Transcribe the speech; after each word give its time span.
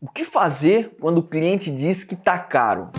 O 0.00 0.08
que 0.08 0.24
fazer 0.24 0.96
quando 1.00 1.18
o 1.18 1.22
cliente 1.24 1.72
diz 1.72 2.04
que 2.04 2.14
está 2.14 2.38
caro? 2.38 2.90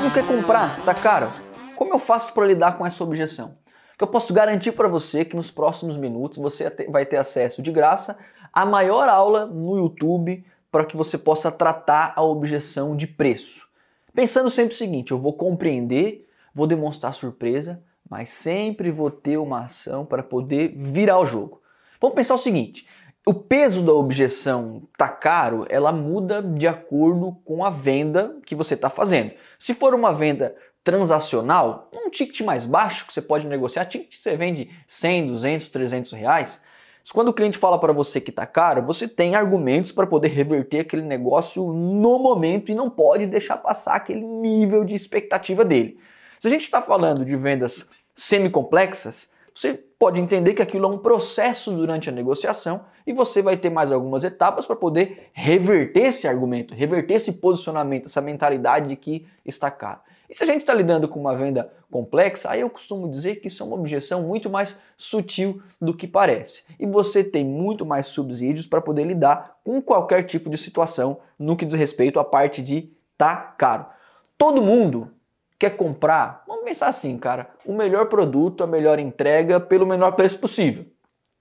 Não 0.00 0.10
quer 0.10 0.26
comprar? 0.26 0.82
Tá 0.86 0.94
caro? 0.94 1.30
Como 1.76 1.92
eu 1.92 1.98
faço 1.98 2.32
para 2.32 2.46
lidar 2.46 2.78
com 2.78 2.86
essa 2.86 3.04
objeção? 3.04 3.58
Que 3.98 4.04
eu 4.04 4.08
posso 4.08 4.32
garantir 4.32 4.72
para 4.72 4.88
você 4.88 5.22
que 5.22 5.36
nos 5.36 5.50
próximos 5.50 5.98
minutos 5.98 6.38
você 6.38 6.74
vai 6.88 7.04
ter 7.04 7.18
acesso 7.18 7.60
de 7.60 7.70
graça 7.70 8.18
à 8.54 8.64
maior 8.64 9.06
aula 9.06 9.44
no 9.44 9.76
YouTube 9.76 10.42
para 10.70 10.86
que 10.86 10.96
você 10.96 11.18
possa 11.18 11.52
tratar 11.52 12.14
a 12.16 12.22
objeção 12.22 12.96
de 12.96 13.06
preço. 13.06 13.68
Pensando 14.14 14.48
sempre 14.48 14.72
o 14.72 14.78
seguinte: 14.78 15.10
eu 15.10 15.18
vou 15.18 15.34
compreender, 15.34 16.26
vou 16.54 16.66
demonstrar 16.66 17.12
surpresa, 17.12 17.82
mas 18.12 18.28
sempre 18.28 18.90
vou 18.90 19.10
ter 19.10 19.38
uma 19.38 19.60
ação 19.60 20.04
para 20.04 20.22
poder 20.22 20.74
virar 20.76 21.18
o 21.18 21.24
jogo. 21.24 21.62
Vamos 21.98 22.14
pensar 22.14 22.34
o 22.34 22.38
seguinte: 22.38 22.86
o 23.24 23.32
peso 23.32 23.82
da 23.82 23.94
objeção 23.94 24.82
tá 24.98 25.08
caro, 25.08 25.64
ela 25.70 25.90
muda 25.90 26.42
de 26.42 26.68
acordo 26.68 27.32
com 27.42 27.64
a 27.64 27.70
venda 27.70 28.36
que 28.44 28.54
você 28.54 28.74
está 28.74 28.90
fazendo. 28.90 29.32
Se 29.58 29.72
for 29.72 29.94
uma 29.94 30.12
venda 30.12 30.54
transacional, 30.84 31.90
um 31.96 32.10
ticket 32.10 32.42
mais 32.42 32.66
baixo 32.66 33.06
que 33.06 33.14
você 33.14 33.22
pode 33.22 33.46
negociar, 33.46 33.86
ticket 33.86 34.10
que 34.10 34.18
você 34.18 34.36
vende 34.36 34.68
100, 34.86 35.28
200, 35.28 35.68
300 35.70 36.12
reais, 36.12 36.62
quando 37.14 37.28
o 37.28 37.32
cliente 37.32 37.56
fala 37.56 37.80
para 37.80 37.94
você 37.94 38.20
que 38.20 38.28
está 38.28 38.44
caro, 38.44 38.84
você 38.84 39.08
tem 39.08 39.34
argumentos 39.34 39.90
para 39.90 40.06
poder 40.06 40.28
reverter 40.28 40.80
aquele 40.80 41.02
negócio 41.02 41.72
no 41.72 42.18
momento 42.18 42.70
e 42.70 42.74
não 42.74 42.90
pode 42.90 43.24
deixar 43.26 43.56
passar 43.56 43.94
aquele 43.94 44.20
nível 44.20 44.84
de 44.84 44.94
expectativa 44.94 45.64
dele. 45.64 45.98
Se 46.42 46.48
a 46.48 46.50
gente 46.50 46.64
está 46.64 46.82
falando 46.82 47.24
de 47.24 47.36
vendas 47.36 47.86
semi-complexas, 48.14 49.30
você 49.54 49.74
pode 49.74 50.20
entender 50.20 50.54
que 50.54 50.62
aquilo 50.62 50.86
é 50.86 50.88
um 50.88 50.98
processo 50.98 51.70
durante 51.72 52.08
a 52.08 52.12
negociação 52.12 52.84
e 53.06 53.12
você 53.12 53.42
vai 53.42 53.56
ter 53.56 53.70
mais 53.70 53.92
algumas 53.92 54.24
etapas 54.24 54.66
para 54.66 54.76
poder 54.76 55.30
reverter 55.32 56.06
esse 56.06 56.26
argumento, 56.26 56.74
reverter 56.74 57.14
esse 57.14 57.34
posicionamento, 57.34 58.06
essa 58.06 58.20
mentalidade 58.20 58.88
de 58.88 58.96
que 58.96 59.26
está 59.44 59.70
caro. 59.70 60.00
E 60.28 60.34
se 60.34 60.44
a 60.44 60.46
gente 60.46 60.60
está 60.60 60.72
lidando 60.72 61.06
com 61.06 61.20
uma 61.20 61.36
venda 61.36 61.70
complexa, 61.90 62.50
aí 62.50 62.62
eu 62.62 62.70
costumo 62.70 63.10
dizer 63.10 63.36
que 63.36 63.48
isso 63.48 63.62
é 63.62 63.66
uma 63.66 63.76
objeção 63.76 64.22
muito 64.22 64.48
mais 64.48 64.80
sutil 64.96 65.62
do 65.78 65.94
que 65.94 66.08
parece. 66.08 66.64
E 66.80 66.86
você 66.86 67.22
tem 67.22 67.44
muito 67.44 67.84
mais 67.84 68.06
subsídios 68.06 68.66
para 68.66 68.80
poder 68.80 69.04
lidar 69.04 69.58
com 69.62 69.82
qualquer 69.82 70.22
tipo 70.22 70.48
de 70.48 70.56
situação 70.56 71.18
no 71.38 71.54
que 71.54 71.66
diz 71.66 71.74
respeito 71.74 72.18
à 72.18 72.24
parte 72.24 72.62
de 72.62 72.90
tá 73.18 73.36
caro. 73.36 73.84
Todo 74.38 74.62
mundo 74.62 75.10
quer 75.62 75.76
comprar, 75.76 76.42
vamos 76.44 76.64
pensar 76.64 76.88
assim, 76.88 77.16
cara, 77.16 77.46
o 77.64 77.72
melhor 77.72 78.06
produto, 78.06 78.64
a 78.64 78.66
melhor 78.66 78.98
entrega 78.98 79.60
pelo 79.60 79.86
menor 79.86 80.10
preço 80.16 80.40
possível. 80.40 80.86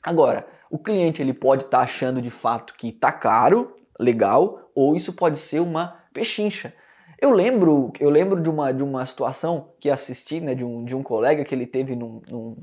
Agora, 0.04 0.46
o 0.70 0.78
cliente 0.78 1.24
ele 1.24 1.34
pode 1.34 1.64
estar 1.64 1.80
tá 1.80 1.84
achando 1.84 2.22
de 2.22 2.30
fato 2.30 2.76
que 2.76 2.90
está 2.90 3.12
caro, 3.12 3.76
legal, 4.00 4.70
ou 4.76 4.96
isso 4.96 5.14
pode 5.14 5.40
ser 5.40 5.60
uma 5.60 6.04
pechincha. 6.14 6.72
Eu 7.20 7.32
lembro, 7.32 7.92
eu 8.00 8.12
lembro 8.12 8.40
de 8.40 8.48
uma, 8.48 8.72
de 8.72 8.84
uma 8.84 9.04
situação 9.08 9.74
que 9.80 9.90
assisti, 9.90 10.40
né, 10.40 10.54
de 10.54 10.64
um, 10.64 10.86
de 10.86 10.96
um 10.96 11.02
colega 11.02 11.44
que 11.44 11.56
ele 11.56 11.66
teve 11.66 11.96
num, 11.96 12.22
num, 12.30 12.58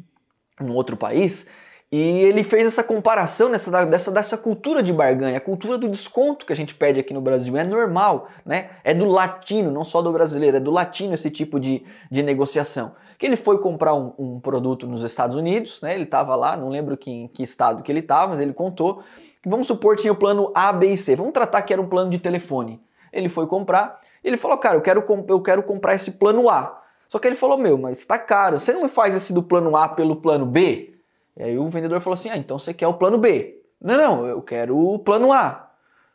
num 0.60 0.74
outro 0.76 0.96
país, 0.96 1.50
e 1.90 1.98
ele 1.98 2.44
fez 2.44 2.66
essa 2.66 2.84
comparação 2.84 3.48
nessa, 3.48 3.86
dessa, 3.86 4.12
dessa 4.12 4.36
cultura 4.36 4.82
de 4.82 4.92
barganha, 4.92 5.38
a 5.38 5.40
cultura 5.40 5.78
do 5.78 5.88
desconto 5.88 6.44
que 6.44 6.52
a 6.52 6.56
gente 6.56 6.74
pede 6.74 7.00
aqui 7.00 7.14
no 7.14 7.20
Brasil. 7.20 7.56
É 7.56 7.64
normal, 7.64 8.28
né? 8.44 8.68
É 8.84 8.92
do 8.92 9.06
latino, 9.06 9.70
não 9.70 9.86
só 9.86 10.02
do 10.02 10.12
brasileiro, 10.12 10.58
é 10.58 10.60
do 10.60 10.70
latino 10.70 11.14
esse 11.14 11.30
tipo 11.30 11.58
de, 11.58 11.82
de 12.10 12.22
negociação. 12.22 12.94
Que 13.16 13.24
ele 13.24 13.36
foi 13.36 13.58
comprar 13.58 13.94
um, 13.94 14.12
um 14.18 14.38
produto 14.38 14.86
nos 14.86 15.02
Estados 15.02 15.34
Unidos, 15.34 15.80
né? 15.80 15.94
Ele 15.94 16.04
estava 16.04 16.36
lá, 16.36 16.58
não 16.58 16.68
lembro 16.68 16.94
que, 16.94 17.10
em 17.10 17.26
que 17.26 17.42
estado 17.42 17.82
que 17.82 17.90
ele 17.90 18.00
estava, 18.00 18.32
mas 18.32 18.40
ele 18.40 18.52
contou. 18.52 19.02
Vamos 19.46 19.66
supor 19.66 19.96
que 19.96 20.02
tinha 20.02 20.12
o 20.12 20.16
plano 20.16 20.52
A, 20.54 20.70
B 20.70 20.92
e 20.92 20.96
C. 20.96 21.16
Vamos 21.16 21.32
tratar 21.32 21.62
que 21.62 21.72
era 21.72 21.80
um 21.80 21.88
plano 21.88 22.10
de 22.10 22.18
telefone. 22.18 22.78
Ele 23.10 23.30
foi 23.30 23.46
comprar, 23.46 23.98
ele 24.22 24.36
falou, 24.36 24.58
cara, 24.58 24.76
eu 24.76 24.82
quero, 24.82 25.02
eu 25.26 25.40
quero 25.40 25.62
comprar 25.62 25.94
esse 25.94 26.12
plano 26.12 26.50
A. 26.50 26.82
Só 27.08 27.18
que 27.18 27.26
ele 27.26 27.34
falou, 27.34 27.56
meu, 27.56 27.78
mas 27.78 27.98
está 27.98 28.18
caro. 28.18 28.60
Você 28.60 28.74
não 28.74 28.90
faz 28.90 29.16
esse 29.16 29.32
do 29.32 29.42
plano 29.42 29.74
A 29.74 29.88
pelo 29.88 30.16
plano 30.16 30.44
B? 30.44 30.97
E 31.38 31.42
aí 31.44 31.58
o 31.58 31.68
vendedor 31.68 32.00
falou 32.00 32.14
assim: 32.14 32.28
ah, 32.28 32.36
então 32.36 32.58
você 32.58 32.74
quer 32.74 32.88
o 32.88 32.94
plano 32.94 33.16
B. 33.16 33.62
Não, 33.80 33.96
não, 33.96 34.26
eu 34.26 34.42
quero 34.42 34.76
o 34.76 34.98
plano 34.98 35.32
A. 35.32 35.70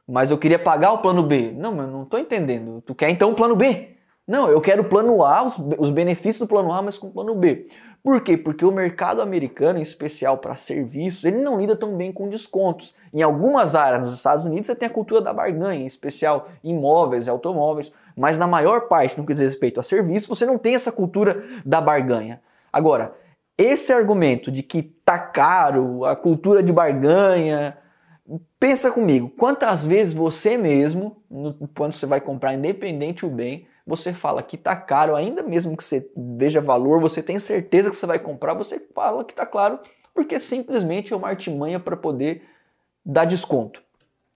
Mas 0.05 0.29
eu 0.29 0.37
queria 0.37 0.59
pagar 0.59 0.91
o 0.91 0.97
plano 0.97 1.23
B. 1.23 1.53
Não, 1.55 1.73
mas 1.73 1.87
não 1.87 2.03
estou 2.03 2.19
entendendo. 2.19 2.81
Tu 2.85 2.93
quer 2.93 3.09
então 3.09 3.31
o 3.31 3.35
plano 3.35 3.55
B? 3.55 3.95
Não, 4.27 4.49
eu 4.49 4.61
quero 4.61 4.83
o 4.83 4.89
plano 4.89 5.23
A, 5.23 5.43
os, 5.43 5.55
os 5.77 5.89
benefícios 5.89 6.39
do 6.39 6.47
plano 6.47 6.71
A, 6.71 6.81
mas 6.81 6.97
com 6.97 7.07
o 7.07 7.11
plano 7.11 7.35
B. 7.35 7.67
Por 8.03 8.21
quê? 8.21 8.37
Porque 8.37 8.65
o 8.65 8.71
mercado 8.71 9.21
americano, 9.21 9.79
em 9.79 9.81
especial 9.81 10.37
para 10.37 10.55
serviços, 10.55 11.23
ele 11.23 11.37
não 11.37 11.59
lida 11.59 11.75
tão 11.75 11.95
bem 11.95 12.11
com 12.11 12.27
descontos. 12.27 12.93
Em 13.13 13.21
algumas 13.21 13.75
áreas 13.75 14.01
nos 14.01 14.15
Estados 14.15 14.45
Unidos 14.45 14.67
você 14.67 14.75
tem 14.75 14.87
a 14.87 14.91
cultura 14.91 15.21
da 15.21 15.33
barganha, 15.33 15.83
em 15.83 15.85
especial 15.85 16.49
imóveis 16.61 17.27
e 17.27 17.29
automóveis, 17.29 17.93
mas 18.15 18.37
na 18.37 18.45
maior 18.45 18.89
parte, 18.89 19.17
no 19.17 19.25
que 19.25 19.33
diz 19.33 19.41
respeito 19.41 19.79
a 19.79 19.83
serviços, 19.83 20.27
você 20.27 20.45
não 20.45 20.57
tem 20.57 20.75
essa 20.75 20.91
cultura 20.91 21.43
da 21.65 21.79
barganha. 21.79 22.41
Agora, 22.71 23.15
esse 23.57 23.93
argumento 23.93 24.51
de 24.51 24.63
que 24.63 24.92
tá 25.05 25.19
caro, 25.19 26.05
a 26.05 26.15
cultura 26.15 26.63
de 26.63 26.71
barganha, 26.71 27.77
pensa 28.59 28.91
comigo, 28.91 29.29
quantas 29.29 29.85
vezes 29.85 30.13
você 30.13 30.57
mesmo, 30.57 31.21
quando 31.75 31.93
você 31.93 32.05
vai 32.05 32.21
comprar 32.21 32.53
independente 32.53 33.25
o 33.25 33.29
bem, 33.29 33.67
você 33.85 34.13
fala 34.13 34.41
que 34.41 34.57
tá 34.57 34.75
caro, 34.75 35.15
ainda 35.15 35.43
mesmo 35.43 35.75
que 35.75 35.83
você 35.83 36.09
veja 36.15 36.61
valor, 36.61 37.01
você 37.01 37.21
tem 37.21 37.37
certeza 37.37 37.89
que 37.89 37.95
você 37.95 38.05
vai 38.05 38.19
comprar, 38.19 38.53
você 38.53 38.79
fala 38.93 39.25
que 39.25 39.35
tá 39.35 39.45
claro, 39.45 39.79
porque 40.13 40.39
simplesmente 40.39 41.11
é 41.11 41.15
uma 41.15 41.27
artimanha 41.27 41.79
para 41.79 41.97
poder 41.97 42.43
dar 43.05 43.25
desconto. 43.25 43.81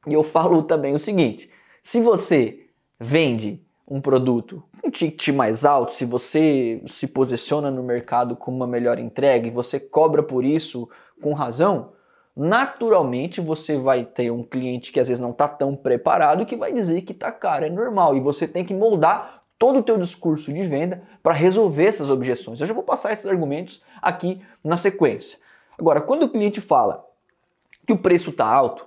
E 0.06 0.14
eu 0.14 0.24
falo 0.24 0.64
também 0.64 0.94
o 0.94 1.00
seguinte: 1.00 1.50
se 1.82 2.02
você 2.02 2.68
vende 3.00 3.66
um 3.88 4.02
produto 4.02 4.64
um 4.88 4.92
ticket 4.92 5.30
mais 5.36 5.66
alto, 5.66 5.92
se 5.92 6.06
você 6.06 6.82
se 6.86 7.08
posiciona 7.08 7.70
no 7.70 7.84
mercado 7.84 8.36
com 8.36 8.52
uma 8.52 8.66
melhor 8.66 8.98
entrega 9.00 9.48
e 9.48 9.52
você 9.52 9.80
cobra 9.80 10.24
por 10.24 10.46
isso 10.46 10.90
com 11.22 11.34
razão, 11.34 11.92
naturalmente 12.36 13.42
você 13.42 13.78
vai 13.78 14.06
ter 14.06 14.32
um 14.32 14.44
cliente 14.44 14.92
que 14.92 15.00
às 15.00 15.08
vezes 15.08 15.22
não 15.22 15.32
está 15.32 15.48
tão 15.48 15.76
preparado 15.76 16.46
que 16.46 16.56
vai 16.56 16.72
dizer 16.72 17.02
que 17.02 17.12
está 17.12 17.32
caro, 17.32 17.66
é 17.66 17.70
normal. 17.70 18.16
E 18.16 18.22
você 18.22 18.48
tem 18.48 18.64
que 18.64 18.74
moldar 18.74 19.42
todo 19.60 19.80
o 19.80 19.84
teu 19.84 19.98
discurso 19.98 20.54
de 20.54 20.64
venda 20.64 21.04
para 21.22 21.34
resolver 21.34 21.86
essas 21.86 22.10
objeções. 22.10 22.62
Eu 22.62 22.68
já 22.68 22.74
vou 22.74 22.84
passar 22.84 23.12
esses 23.12 23.26
argumentos 23.26 23.84
aqui 24.02 24.42
na 24.64 24.78
sequência. 24.78 25.40
Agora, 25.78 26.00
quando 26.00 26.24
o 26.24 26.30
cliente 26.30 26.62
fala 26.62 27.06
que 27.86 27.94
o 27.94 27.98
preço 27.98 28.30
está 28.30 28.46
alto, 28.46 28.86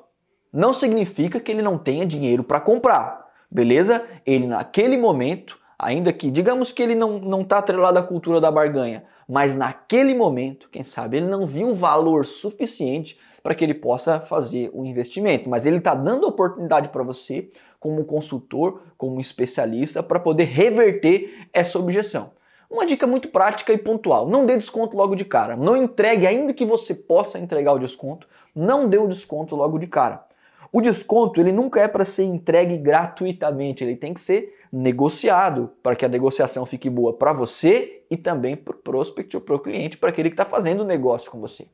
não 0.53 0.73
significa 0.73 1.41
que 1.41 1.53
ele 1.53 1.63
não 1.63 1.77
tenha 1.77 2.07
dinheiro 2.07 2.43
para 2.43 2.61
comprar, 2.61 3.30
beleza? 3.51 4.05
Ele 4.25 4.47
naquele 4.47 4.97
momento 4.97 5.59
ainda 5.81 6.13
que 6.13 6.31
digamos 6.31 6.73
que 6.73 6.83
ele 6.83 6.95
não 6.95 7.41
está 7.41 7.59
atrelado 7.59 7.99
à 7.99 8.03
cultura 8.03 8.41
da 8.41 8.51
barganha, 8.51 9.05
mas 9.27 9.57
naquele 9.57 10.15
momento, 10.15 10.69
quem 10.71 10.85
sabe, 10.85 11.17
ele 11.17 11.27
não 11.27 11.47
viu 11.47 11.69
um 11.69 11.75
valor 11.75 12.27
suficiente 12.27 13.19
para 13.43 13.55
que 13.55 13.65
ele 13.65 13.75
possa 13.75 14.21
fazer 14.21 14.71
o 14.75 14.83
um 14.83 14.85
investimento. 14.85 15.49
Mas 15.49 15.65
ele 15.65 15.79
está 15.79 15.95
dando 15.95 16.27
oportunidade 16.27 16.91
para 16.91 17.03
você, 17.03 17.49
como 17.79 18.05
consultor, 18.05 18.83
como 18.99 19.21
especialista, 19.21 20.03
para 20.03 20.21
poder 20.21 20.45
reverter 20.45 21.47
essa 21.53 21.79
objeção. 21.79 22.33
Uma 22.69 22.85
dica 22.85 23.07
muito 23.07 23.29
prática 23.29 23.73
e 23.73 23.79
pontual: 23.79 24.29
não 24.29 24.45
dê 24.45 24.57
desconto 24.57 24.97
logo 24.97 25.15
de 25.15 25.25
cara. 25.25 25.57
Não 25.57 25.77
entregue, 25.77 26.27
ainda 26.27 26.53
que 26.53 26.67
você 26.67 26.95
possa 26.95 27.39
entregar 27.39 27.73
o 27.73 27.79
desconto, 27.79 28.29
não 28.55 28.89
dê 28.89 28.99
o 28.99 29.09
desconto 29.09 29.57
logo 29.57 29.79
de 29.79 29.87
cara. 29.87 30.25
O 30.73 30.81
desconto 30.81 31.41
ele 31.41 31.51
nunca 31.51 31.81
é 31.81 31.89
para 31.89 32.05
ser 32.05 32.25
entregue 32.25 32.77
gratuitamente, 32.77 33.83
ele 33.83 33.97
tem 33.97 34.15
que 34.15 34.21
ser 34.21 34.57
negociado 34.73 35.73
para 35.83 35.97
que 35.97 36.05
a 36.05 36.09
negociação 36.09 36.65
fique 36.65 36.89
boa 36.89 37.13
para 37.13 37.33
você 37.33 38.03
e 38.09 38.17
também 38.17 38.55
para 38.55 38.75
o 38.75 38.79
prospect 38.79 39.37
ou 39.37 39.43
para 39.43 39.57
o 39.57 39.59
cliente, 39.59 39.99
para 39.99 40.11
aquele 40.11 40.31
que 40.31 40.35
está 40.35 40.45
fazendo 40.45 40.81
o 40.81 40.87
negócio 40.87 41.31
com 41.31 41.41
você. 41.41 41.67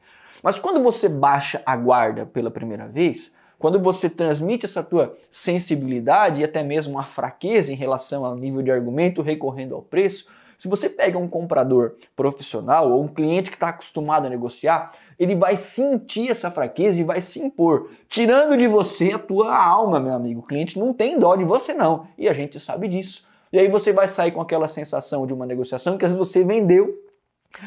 Mas 0.43 0.59
quando 0.59 0.83
você 0.83 1.09
baixa 1.09 1.63
a 1.67 1.77
guarda 1.77 2.25
pela 2.25 2.51
primeira 2.51 2.87
vez, 2.87 3.33
quando 3.59 3.79
você 3.79 4.09
transmite 4.09 4.67
essa 4.67 4.83
tua 4.83 5.17
sensibilidade 5.31 6.41
e 6.41 6.45
até 6.45 6.63
mesmo 6.63 6.99
a 6.99 7.03
fraqueza 7.03 7.73
em 7.73 7.77
relação 7.77 8.25
ao 8.25 8.37
nível 8.37 8.63
de 8.63 8.71
argumento 8.71 9.23
recorrendo 9.23 9.75
ao 9.75 9.83
preço, 9.83 10.29
se 10.59 10.69
você 10.69 10.89
pega 10.89 11.19
um 11.19 11.29
comprador 11.29 11.95
profissional 12.15 12.91
ou 12.91 13.03
um 13.03 13.09
cliente 13.09 13.51
que 13.51 13.57
está 13.57 13.69
acostumado 13.69 14.27
a 14.27 14.31
negociar, 14.31 14.93
ele 15.19 15.35
vai 15.35 15.57
sentir 15.57 16.31
essa 16.31 16.51
fraqueza 16.51 17.01
e 17.01 17.05
vai 17.05 17.23
se 17.23 17.41
impor, 17.41 17.91
tirando 18.09 18.57
de 18.57 18.67
você 18.67 19.13
a 19.13 19.19
tua 19.19 19.57
alma, 19.57 19.99
meu 19.99 20.13
amigo. 20.13 20.41
O 20.41 20.47
cliente 20.47 20.79
não 20.79 20.93
tem 20.93 21.19
dó 21.19 21.35
de 21.37 21.45
você 21.45 21.73
não, 21.73 22.07
e 22.19 22.29
a 22.29 22.35
gente 22.35 22.61
sabe 22.61 22.89
disso. 22.89 23.27
E 23.53 23.59
aí 23.59 23.69
você 23.69 23.93
vai 23.93 24.09
sair 24.09 24.33
com 24.33 24.41
aquela 24.41 24.69
sensação 24.69 25.27
de 25.27 25.33
uma 25.33 25.47
negociação 25.47 25.97
que 25.97 26.05
às 26.05 26.15
vezes 26.15 26.29
você 26.29 26.45
vendeu, 26.45 26.95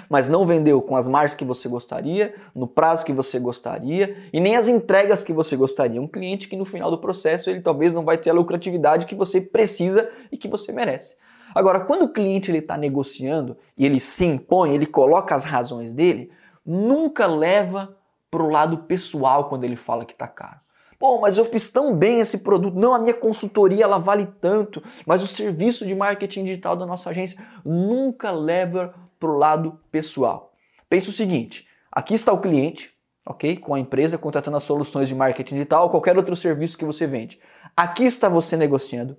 mas 0.08 0.28
não 0.28 0.46
vendeu 0.46 0.82
com 0.82 0.96
as 0.96 1.08
margens 1.08 1.36
que 1.36 1.46
você 1.46 1.68
gostaria, 1.68 2.36
no 2.54 2.68
prazo 2.68 3.06
que 3.06 3.14
você 3.14 3.40
gostaria 3.40 4.16
e 4.32 4.40
nem 4.40 4.56
as 4.56 4.68
entregas 4.68 5.24
que 5.24 5.34
você 5.34 5.56
gostaria. 5.56 6.02
Um 6.02 6.08
cliente 6.08 6.48
que 6.48 6.56
no 6.56 6.66
final 6.66 6.92
do 6.92 6.98
processo 6.98 7.50
ele 7.50 7.62
talvez 7.62 7.94
não 7.94 8.04
vai 8.04 8.18
ter 8.18 8.30
a 8.30 8.34
lucratividade 8.34 9.06
que 9.06 9.16
você 9.16 9.42
precisa 9.42 10.08
e 10.32 10.38
que 10.38 10.48
você 10.48 10.72
merece. 10.72 11.18
Agora, 11.54 11.82
quando 11.82 12.04
o 12.04 12.14
cliente 12.14 12.52
está 12.56 12.78
negociando 12.78 13.58
e 13.78 13.86
ele 13.86 14.00
se 14.00 14.26
impõe, 14.26 14.74
ele 14.74 14.86
coloca 14.86 15.36
as 15.36 15.44
razões 15.44 15.94
dele, 15.94 16.32
nunca 16.66 17.26
leva 17.28 17.96
pro 18.30 18.50
lado 18.50 18.80
pessoal 18.80 19.50
quando 19.50 19.64
ele 19.64 19.76
fala 19.76 20.06
que 20.06 20.16
tá 20.16 20.28
caro. 20.28 20.60
Pô, 21.00 21.22
mas 21.22 21.38
eu 21.38 21.46
fiz 21.46 21.72
tão 21.72 21.96
bem 21.96 22.20
esse 22.20 22.40
produto. 22.40 22.78
Não, 22.78 22.94
a 22.94 23.00
minha 23.00 23.14
consultoria 23.14 23.86
ela 23.86 23.98
vale 23.98 24.28
tanto, 24.42 24.84
mas 25.06 25.24
o 25.24 25.28
serviço 25.28 25.86
de 25.86 25.96
marketing 25.96 26.44
digital 26.44 26.76
da 26.76 26.86
nossa 26.86 27.10
agência 27.10 27.42
nunca 27.64 28.32
leva 28.32 28.94
pro 29.18 29.38
lado 29.38 29.80
pessoal. 29.90 30.52
Pensa 30.90 31.10
o 31.10 31.14
seguinte: 31.14 31.66
aqui 31.90 32.14
está 32.14 32.34
o 32.34 32.42
cliente, 32.42 32.94
ok? 33.26 33.56
Com 33.56 33.74
a 33.74 33.80
empresa 33.80 34.18
contratando 34.18 34.58
as 34.58 34.64
soluções 34.64 35.08
de 35.08 35.16
marketing 35.16 35.56
digital 35.56 35.84
ou 35.84 35.90
qualquer 35.90 36.18
outro 36.18 36.36
serviço 36.36 36.78
que 36.78 36.86
você 36.86 37.08
vende. 37.08 37.40
Aqui 37.78 38.04
está 38.04 38.28
você 38.28 38.58
negociando 38.58 39.16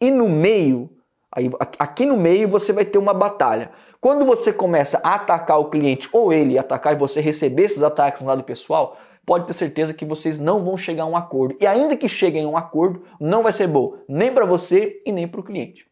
e 0.00 0.12
no 0.12 0.28
meio, 0.28 0.90
aí, 1.34 1.50
aqui 1.78 2.06
no 2.06 2.16
meio 2.16 2.48
você 2.48 2.72
vai 2.72 2.84
ter 2.84 2.98
uma 2.98 3.14
batalha. 3.14 3.70
Quando 4.00 4.24
você 4.24 4.52
começa 4.52 5.00
a 5.02 5.14
atacar 5.14 5.58
o 5.58 5.70
cliente 5.70 6.08
ou 6.12 6.32
ele 6.32 6.58
atacar 6.58 6.92
e 6.92 6.98
você 6.98 7.20
receber 7.20 7.64
esses 7.64 7.82
ataques 7.82 8.20
no 8.20 8.26
lado 8.26 8.44
pessoal, 8.44 8.98
pode 9.24 9.46
ter 9.46 9.54
certeza 9.54 9.94
que 9.94 10.04
vocês 10.04 10.38
não 10.38 10.62
vão 10.62 10.76
chegar 10.76 11.04
a 11.04 11.06
um 11.06 11.16
acordo. 11.16 11.56
E 11.60 11.66
ainda 11.66 11.96
que 11.96 12.08
cheguem 12.08 12.44
a 12.44 12.48
um 12.48 12.56
acordo, 12.56 13.02
não 13.18 13.42
vai 13.42 13.52
ser 13.52 13.66
bom 13.66 13.96
nem 14.08 14.32
para 14.32 14.44
você 14.44 15.00
e 15.06 15.12
nem 15.12 15.26
para 15.26 15.40
o 15.40 15.44
cliente. 15.44 15.86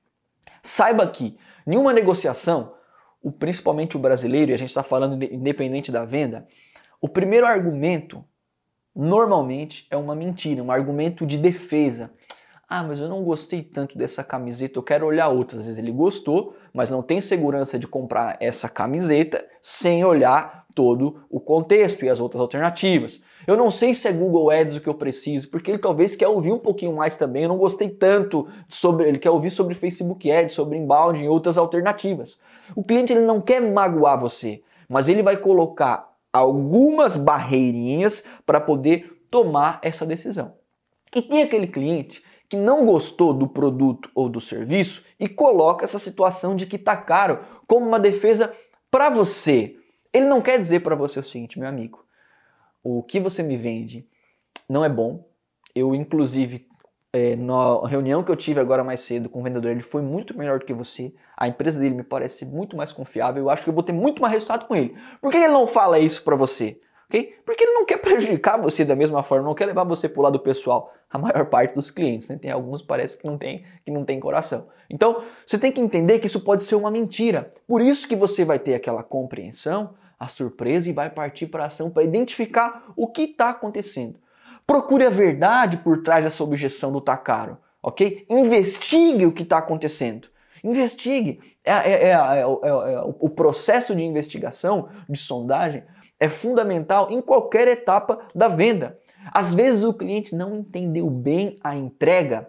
Saiba 0.63 1.07
que 1.07 1.37
nenhuma 1.67 1.93
negociação, 1.93 2.75
o, 3.23 3.33
principalmente 3.33 3.97
o 3.97 4.01
brasileiro, 4.01 4.51
e 4.51 4.55
a 4.55 4.59
gente 4.59 4.69
está 4.69 4.83
falando 4.83 5.23
independente 5.25 5.91
da 5.91 6.05
venda, 6.05 6.47
o 7.01 7.09
primeiro 7.09 7.47
argumento 7.47 8.25
normalmente 8.95 9.87
é 9.91 9.97
uma 9.97 10.15
mentira, 10.15 10.63
um 10.63 10.71
argumento 10.71 11.27
de 11.27 11.39
defesa. 11.39 12.13
Ah, 12.75 12.83
mas 12.83 12.99
eu 12.99 13.07
não 13.07 13.23
gostei 13.23 13.63
tanto 13.63 13.99
dessa 13.99 14.25
camiseta, 14.25 14.79
eu 14.79 14.83
quero 14.83 15.05
olhar 15.05 15.29
outras. 15.29 15.61
Às 15.61 15.67
vezes 15.67 15.79
ele 15.79 15.93
gostou, 15.93 16.57
mas 16.73 16.91
não 16.91 17.03
tem 17.03 17.21
segurança 17.21 17.79
de 17.79 17.87
comprar 17.87 18.39
essa 18.41 18.67
camiseta 18.67 19.45
sem 19.61 20.03
olhar 20.07 20.65
todo 20.75 21.23
o 21.29 21.39
contexto 21.39 22.03
e 22.03 22.09
as 22.09 22.19
outras 22.19 22.41
alternativas. 22.41 23.21
Eu 23.47 23.59
não 23.59 23.71
sei 23.71 23.93
se 23.93 24.09
é 24.09 24.13
Google 24.13 24.49
Ads 24.49 24.77
o 24.77 24.81
que 24.81 24.89
eu 24.89 24.95
preciso, 24.95 25.51
porque 25.51 25.71
ele 25.71 25.81
talvez 25.81 26.17
quer 26.17 26.29
ouvir 26.29 26.51
um 26.51 26.59
pouquinho 26.59 26.97
mais 26.97 27.19
também. 27.19 27.43
Eu 27.43 27.51
não 27.51 27.59
gostei 27.59 27.91
tanto 27.91 28.49
sobre, 28.71 29.07
ele 29.07 29.19
quer 29.19 29.29
ouvir 29.29 29.51
sobre 29.51 29.75
Facebook 29.75 30.33
Ads, 30.33 30.55
sobre 30.55 30.79
inbound 30.79 31.23
e 31.23 31.29
outras 31.29 31.59
alternativas. 31.59 32.39
O 32.75 32.83
cliente 32.83 33.13
ele 33.13 33.27
não 33.27 33.39
quer 33.39 33.61
magoar 33.61 34.19
você, 34.19 34.63
mas 34.89 35.11
ele 35.11 35.23
vai 35.23 35.37
colocar 35.37 36.11
algumas 36.33 37.19
barreirinhas 37.19 38.25
para 38.47 38.63
poder 38.63 39.23
tomar 39.31 39.79
essa 39.83 40.07
decisão. 40.07 40.55
E 41.15 41.21
tem 41.21 41.43
aquele 41.43 41.67
cliente 41.67 42.23
que 42.53 42.57
não 42.59 42.85
gostou 42.85 43.33
do 43.33 43.49
produto 43.49 44.11
ou 44.15 44.29
do 44.29 44.39
serviço 44.39 45.07
e 45.19 45.27
coloca 45.27 45.87
essa 45.87 45.99
situação 45.99 46.55
de 46.55 46.67
que 46.67 46.77
está 46.77 46.95
caro 46.95 47.39
como 47.67 47.87
uma 47.87 47.99
defesa 47.99 48.55
para 48.91 49.09
você. 49.09 49.75
Ele 50.13 50.27
não 50.27 50.43
quer 50.43 50.61
dizer 50.61 50.81
para 50.81 50.95
você 50.95 51.19
o 51.19 51.25
seguinte, 51.25 51.59
meu 51.59 51.67
amigo, 51.67 52.05
o 52.85 53.03
que 53.03 53.19
você 53.19 53.43
me 53.43 53.57
vende 53.57 54.07
não 54.69 54.85
é 54.85 54.89
bom. 54.91 55.27
Eu, 55.75 55.95
inclusive, 55.95 56.69
é, 57.11 57.37
na 57.37 57.87
reunião 57.87 58.23
que 58.23 58.31
eu 58.31 58.37
tive 58.37 58.61
agora 58.61 58.85
mais 58.85 59.01
cedo 59.01 59.31
com 59.31 59.41
o 59.41 59.43
vendedor, 59.43 59.71
ele 59.71 59.81
foi 59.81 60.03
muito 60.03 60.37
melhor 60.37 60.59
do 60.59 60.67
que 60.67 60.75
você. 60.75 61.15
A 61.35 61.49
empresa 61.49 61.81
dele 61.81 61.95
me 61.95 62.05
parece 62.05 62.45
muito 62.45 62.77
mais 62.77 62.93
confiável. 62.93 63.45
Eu 63.45 63.49
acho 63.49 63.65
que 63.65 63.71
eu 63.71 63.75
vou 63.75 63.83
ter 63.83 63.95
muito 63.95 64.21
mais 64.21 64.35
resultado 64.35 64.67
com 64.67 64.77
ele. 64.77 64.95
Por 65.23 65.33
que 65.33 65.39
ele 65.39 65.49
não 65.55 65.67
fala 65.67 65.99
isso 65.99 66.23
para 66.23 66.37
você? 66.37 66.79
Okay? 67.13 67.37
Porque 67.45 67.63
ele 67.63 67.75
não 67.75 67.85
quer 67.85 67.99
prejudicar 67.99 68.57
você 68.57 68.87
da 68.87 68.97
mesma 68.97 69.23
forma, 69.23 69.45
não 69.45 69.55
quer 69.55 69.67
levar 69.67 69.85
você 69.85 70.09
para 70.09 70.21
o 70.21 70.23
lado 70.23 70.41
pessoal. 70.41 70.95
A 71.11 71.19
maior 71.19 71.45
parte 71.45 71.75
dos 71.75 71.91
clientes, 71.91 72.31
né? 72.31 72.39
tem 72.41 72.51
alguns 72.51 72.81
parece 72.81 73.19
que 73.19 73.27
não 73.27 73.37
tem, 73.37 73.65
que 73.85 73.91
não 73.91 74.03
tem 74.03 74.19
coração. 74.19 74.69
Então, 74.89 75.23
você 75.47 75.59
tem 75.59 75.71
que 75.71 75.81
entender 75.81 76.21
que 76.21 76.27
isso 76.27 76.41
pode 76.41 76.65
ser 76.65 76.75
uma 76.75 76.91
mentira. 76.91 77.53
Por 77.69 77.83
isso 77.83 78.09
que 78.09 78.17
você 78.17 78.47
vai 78.47 78.59
ter 78.59 78.75
aquela 78.75 79.03
compreensão, 79.03 79.91
a 80.19 80.27
surpresa 80.27 80.89
e 80.89 80.95
vai 80.95 81.11
partir 81.11 81.49
para 81.49 81.67
ação 81.67 81.91
para 81.91 82.03
identificar 82.03 82.91
o 82.97 83.07
que 83.07 83.25
está 83.25 83.51
acontecendo. 83.51 84.19
Procure 84.67 85.05
a 85.05 85.11
verdade 85.11 85.77
por 85.79 86.03
trás 86.03 86.25
dessa 86.25 86.43
objeção 86.43 86.91
do 86.91 87.01
tá 87.01 87.17
caro, 87.19 87.59
ok? 87.83 88.25
Investigue 88.31 89.27
o 89.27 89.33
que 89.33 89.43
está 89.43 89.59
acontecendo. 89.59 90.29
Investigue. 90.65 91.41
É, 91.63 91.73
é, 91.73 92.11
é, 92.11 92.47
o 93.21 93.29
processo 93.29 93.95
de 93.95 94.03
investigação, 94.03 94.89
de 95.09 95.19
sondagem, 95.19 95.85
é 96.23 96.29
fundamental 96.29 97.11
em 97.11 97.21
qualquer 97.21 97.67
etapa 97.67 98.21
da 98.33 98.47
venda. 98.47 98.97
Às 99.33 99.53
vezes 99.53 99.83
o 99.83 99.93
cliente 99.93 100.37
não 100.37 100.55
entendeu 100.55 101.11
bem 101.11 101.59
a 101.65 101.75
entrega 101.75 102.49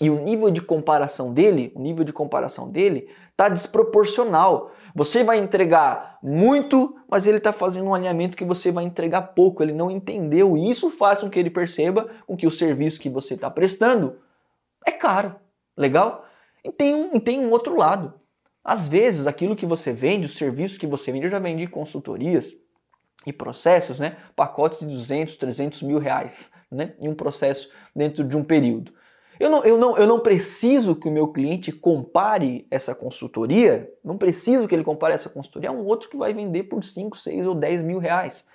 e 0.00 0.08
o 0.08 0.18
nível 0.18 0.50
de 0.50 0.62
comparação 0.62 1.30
dele, 1.30 1.70
o 1.76 1.82
nível 1.82 2.04
de 2.04 2.12
comparação 2.12 2.70
dele 2.70 3.10
está 3.30 3.50
desproporcional. 3.50 4.72
Você 4.94 5.22
vai 5.22 5.36
entregar 5.36 6.18
muito, 6.22 6.96
mas 7.06 7.26
ele 7.26 7.36
está 7.36 7.52
fazendo 7.52 7.88
um 7.88 7.94
alinhamento 7.94 8.34
que 8.34 8.46
você 8.46 8.72
vai 8.72 8.84
entregar 8.84 9.20
pouco. 9.34 9.62
Ele 9.62 9.74
não 9.74 9.90
entendeu 9.90 10.56
e 10.56 10.70
isso 10.70 10.88
faz 10.88 11.20
com 11.20 11.28
que 11.28 11.38
ele 11.38 11.50
perceba 11.50 12.08
com 12.26 12.34
que 12.34 12.46
o 12.46 12.50
serviço 12.50 12.98
que 12.98 13.10
você 13.10 13.34
está 13.34 13.50
prestando 13.50 14.16
é 14.86 14.90
caro. 14.90 15.36
Legal? 15.76 16.24
E 16.64 16.72
tem 16.72 16.94
um, 16.94 17.20
tem 17.20 17.40
um 17.40 17.50
outro 17.50 17.76
lado. 17.76 18.14
Às 18.64 18.88
vezes, 18.88 19.26
aquilo 19.26 19.54
que 19.54 19.66
você 19.66 19.92
vende, 19.92 20.24
o 20.24 20.30
serviço 20.30 20.80
que 20.80 20.86
você 20.86 21.12
vende, 21.12 21.26
eu 21.26 21.30
já 21.30 21.38
vendi 21.38 21.66
consultorias 21.66 22.56
e 23.26 23.32
processos, 23.32 23.98
né? 23.98 24.16
Pacotes 24.34 24.80
de 24.80 24.86
200, 24.86 25.36
300 25.36 25.82
mil 25.82 25.98
reais, 25.98 26.52
né? 26.70 26.94
Em 27.00 27.08
um 27.08 27.14
processo 27.14 27.70
dentro 27.94 28.24
de 28.24 28.36
um 28.36 28.42
período. 28.42 28.92
Eu 29.38 29.50
não, 29.50 29.64
eu, 29.64 29.78
não, 29.78 29.96
eu 29.96 30.06
não 30.06 30.20
preciso 30.20 30.94
que 30.94 31.08
o 31.08 31.10
meu 31.10 31.28
cliente 31.28 31.72
compare 31.72 32.66
essa 32.70 32.94
consultoria, 32.94 33.92
não 34.04 34.16
preciso 34.16 34.68
que 34.68 34.74
ele 34.74 34.84
compare 34.84 35.14
essa 35.14 35.28
consultoria 35.28 35.70
a 35.70 35.72
um 35.72 35.84
outro 35.84 36.08
que 36.08 36.16
vai 36.16 36.32
vender 36.32 36.64
por 36.64 36.84
5, 36.84 37.16
6 37.16 37.46
ou 37.46 37.54
10 37.54 37.82
mil 37.82 37.98
reais. 37.98 38.46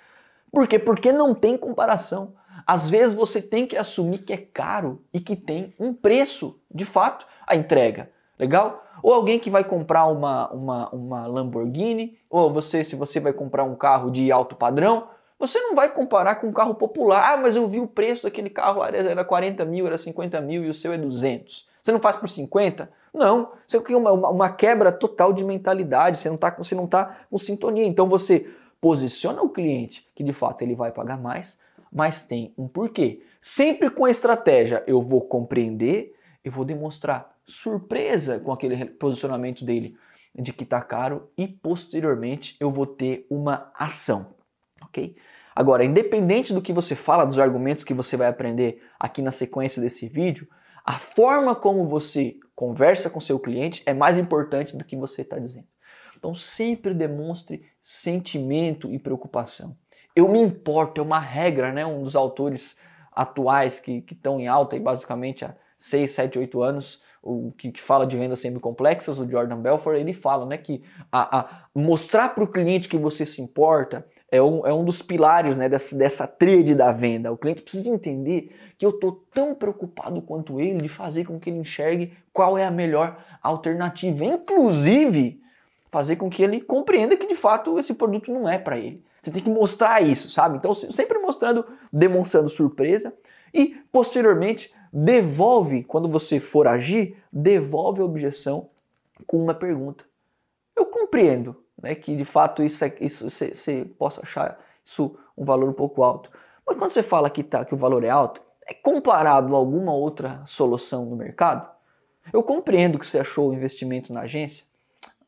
Por 0.50 0.66
quê? 0.66 0.78
Porque 0.78 1.12
não 1.12 1.34
tem 1.34 1.56
comparação. 1.58 2.34
Às 2.66 2.88
vezes 2.88 3.14
você 3.14 3.42
tem 3.42 3.66
que 3.66 3.76
assumir 3.76 4.18
que 4.18 4.32
é 4.32 4.36
caro 4.36 5.02
e 5.12 5.20
que 5.20 5.36
tem 5.36 5.74
um 5.78 5.92
preço, 5.92 6.58
de 6.72 6.84
fato, 6.84 7.26
a 7.46 7.54
entrega. 7.54 8.10
Legal? 8.38 8.84
Ou 9.02 9.12
alguém 9.12 9.38
que 9.38 9.50
vai 9.50 9.64
comprar 9.64 10.06
uma, 10.06 10.48
uma, 10.50 10.88
uma 10.90 11.26
Lamborghini, 11.26 12.18
ou 12.30 12.52
você, 12.52 12.82
se 12.82 12.96
você 12.96 13.20
vai 13.20 13.32
comprar 13.32 13.64
um 13.64 13.74
carro 13.74 14.10
de 14.10 14.30
alto 14.32 14.56
padrão, 14.56 15.08
você 15.38 15.60
não 15.60 15.74
vai 15.74 15.92
comparar 15.92 16.36
com 16.36 16.48
um 16.48 16.52
carro 16.52 16.74
popular. 16.74 17.32
Ah, 17.32 17.36
mas 17.36 17.54
eu 17.54 17.68
vi 17.68 17.78
o 17.78 17.86
preço 17.86 18.24
daquele 18.24 18.50
carro, 18.50 18.82
era 18.84 19.24
40 19.24 19.64
mil, 19.64 19.86
era 19.86 19.96
50 19.96 20.40
mil 20.40 20.64
e 20.64 20.68
o 20.68 20.74
seu 20.74 20.92
é 20.92 20.98
200. 20.98 21.68
Você 21.80 21.92
não 21.92 22.00
faz 22.00 22.16
por 22.16 22.28
50? 22.28 22.90
Não. 23.14 23.52
Você 23.66 23.80
tem 23.80 23.96
uma, 23.96 24.12
uma 24.12 24.50
quebra 24.50 24.90
total 24.90 25.32
de 25.32 25.44
mentalidade, 25.44 26.18
você 26.18 26.28
não 26.28 26.34
está 26.34 26.50
tá 26.50 27.16
com 27.30 27.38
sintonia. 27.38 27.86
Então 27.86 28.08
você 28.08 28.48
posiciona 28.80 29.42
o 29.42 29.48
cliente 29.48 30.06
que 30.14 30.24
de 30.24 30.32
fato 30.32 30.62
ele 30.62 30.74
vai 30.74 30.90
pagar 30.90 31.18
mais, 31.18 31.60
mas 31.92 32.22
tem 32.22 32.52
um 32.58 32.66
porquê. 32.66 33.22
Sempre 33.40 33.90
com 33.90 34.04
a 34.04 34.10
estratégia, 34.10 34.82
eu 34.86 35.00
vou 35.00 35.20
compreender, 35.20 36.14
eu 36.44 36.50
vou 36.50 36.64
demonstrar 36.64 37.37
surpresa 37.48 38.38
com 38.38 38.52
aquele 38.52 38.84
posicionamento 38.84 39.64
dele 39.64 39.96
de 40.34 40.52
que 40.52 40.64
está 40.64 40.80
caro 40.80 41.30
e 41.36 41.48
posteriormente 41.48 42.56
eu 42.60 42.70
vou 42.70 42.86
ter 42.86 43.26
uma 43.28 43.72
ação, 43.74 44.36
ok? 44.82 45.16
Agora, 45.56 45.84
independente 45.84 46.52
do 46.52 46.62
que 46.62 46.72
você 46.72 46.94
fala, 46.94 47.26
dos 47.26 47.38
argumentos 47.38 47.82
que 47.82 47.94
você 47.94 48.16
vai 48.16 48.28
aprender 48.28 48.80
aqui 49.00 49.20
na 49.20 49.32
sequência 49.32 49.82
desse 49.82 50.08
vídeo, 50.08 50.46
a 50.84 50.92
forma 50.92 51.56
como 51.56 51.88
você 51.88 52.36
conversa 52.54 53.10
com 53.10 53.20
seu 53.20 53.40
cliente 53.40 53.82
é 53.84 53.92
mais 53.92 54.16
importante 54.16 54.76
do 54.76 54.84
que 54.84 54.96
você 54.96 55.22
está 55.22 55.38
dizendo. 55.38 55.66
Então, 56.16 56.34
sempre 56.34 56.94
demonstre 56.94 57.64
sentimento 57.82 58.92
e 58.92 58.98
preocupação. 58.98 59.76
Eu 60.14 60.28
me 60.28 60.40
importo, 60.40 61.00
é 61.00 61.04
uma 61.04 61.18
regra, 61.18 61.72
né? 61.72 61.84
Um 61.84 62.02
dos 62.02 62.14
autores 62.14 62.78
atuais 63.12 63.80
que 63.80 64.04
estão 64.10 64.38
em 64.38 64.46
alta 64.46 64.76
e 64.76 64.80
basicamente 64.80 65.44
há 65.44 65.56
6, 65.76 66.10
7, 66.10 66.38
8 66.38 66.62
anos, 66.62 67.02
o 67.22 67.52
que, 67.56 67.72
que, 67.72 67.80
fala 67.80 68.06
de 68.06 68.16
vendas 68.16 68.38
semi-complexas, 68.38 69.18
o 69.18 69.28
Jordan 69.28 69.60
Belfort, 69.60 69.98
ele 69.98 70.12
fala 70.12 70.46
né, 70.46 70.56
que 70.56 70.82
a, 71.10 71.40
a 71.40 71.64
mostrar 71.74 72.34
para 72.34 72.44
o 72.44 72.48
cliente 72.48 72.88
que 72.88 72.96
você 72.96 73.26
se 73.26 73.42
importa 73.42 74.06
é 74.30 74.42
um, 74.42 74.66
é 74.66 74.72
um 74.72 74.84
dos 74.84 75.02
pilares 75.02 75.56
né, 75.56 75.68
dessa, 75.68 75.96
dessa 75.96 76.26
tríade 76.26 76.74
da 76.74 76.92
venda. 76.92 77.32
O 77.32 77.36
cliente 77.36 77.62
precisa 77.62 77.88
entender 77.88 78.54
que 78.76 78.86
eu 78.86 78.90
estou 78.90 79.24
tão 79.32 79.54
preocupado 79.54 80.22
quanto 80.22 80.60
ele 80.60 80.80
de 80.80 80.88
fazer 80.88 81.24
com 81.24 81.38
que 81.38 81.50
ele 81.50 81.58
enxergue 81.58 82.12
qual 82.32 82.56
é 82.56 82.64
a 82.64 82.70
melhor 82.70 83.18
alternativa. 83.42 84.24
Inclusive, 84.24 85.40
fazer 85.90 86.16
com 86.16 86.30
que 86.30 86.42
ele 86.42 86.60
compreenda 86.60 87.16
que 87.16 87.26
de 87.26 87.34
fato 87.34 87.78
esse 87.78 87.94
produto 87.94 88.32
não 88.32 88.48
é 88.48 88.58
para 88.58 88.78
ele. 88.78 89.02
Você 89.20 89.30
tem 89.30 89.42
que 89.42 89.50
mostrar 89.50 90.00
isso, 90.00 90.30
sabe? 90.30 90.56
Então, 90.56 90.74
sempre 90.74 91.18
mostrando, 91.18 91.64
demonstrando 91.92 92.48
surpresa 92.48 93.12
e 93.52 93.76
posteriormente 93.90 94.72
devolve, 94.92 95.84
quando 95.84 96.08
você 96.08 96.40
for 96.40 96.66
agir, 96.66 97.16
devolve 97.32 98.00
a 98.00 98.04
objeção 98.04 98.68
com 99.26 99.38
uma 99.38 99.54
pergunta. 99.54 100.04
Eu 100.76 100.86
compreendo 100.86 101.56
né, 101.80 101.94
que 101.94 102.16
de 102.16 102.24
fato 102.24 102.62
isso, 102.62 102.84
é, 102.84 102.94
isso 103.00 103.28
você, 103.28 103.54
você 103.54 103.84
possa 103.98 104.22
achar 104.22 104.58
isso 104.84 105.16
um 105.36 105.44
valor 105.44 105.68
um 105.68 105.72
pouco 105.72 106.02
alto. 106.02 106.30
Mas 106.66 106.76
quando 106.76 106.90
você 106.90 107.02
fala 107.02 107.30
que, 107.30 107.42
tá, 107.42 107.64
que 107.64 107.74
o 107.74 107.78
valor 107.78 108.04
é 108.04 108.10
alto, 108.10 108.42
é 108.66 108.74
comparado 108.74 109.54
a 109.54 109.58
alguma 109.58 109.92
outra 109.92 110.42
solução 110.44 111.04
no 111.06 111.16
mercado? 111.16 111.68
Eu 112.32 112.42
compreendo 112.42 112.98
que 112.98 113.06
você 113.06 113.18
achou 113.18 113.50
o 113.50 113.54
investimento 113.54 114.12
na 114.12 114.20
agência 114.20 114.64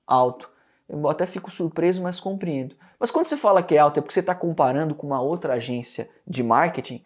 alto. 0.07 0.51
Eu 0.89 1.09
até 1.09 1.25
fico 1.25 1.51
surpreso, 1.51 2.03
mas 2.03 2.19
compreendo. 2.19 2.75
Mas 2.99 3.11
quando 3.11 3.27
você 3.27 3.37
fala 3.37 3.63
que 3.63 3.77
é 3.77 3.79
alto 3.79 3.99
é 3.99 4.03
porque 4.03 4.13
você 4.13 4.21
está 4.21 4.35
comparando 4.35 4.95
com 4.95 5.07
uma 5.07 5.23
outra 5.23 5.55
agência 5.55 6.11
de 6.27 6.43
marketing, 6.43 7.05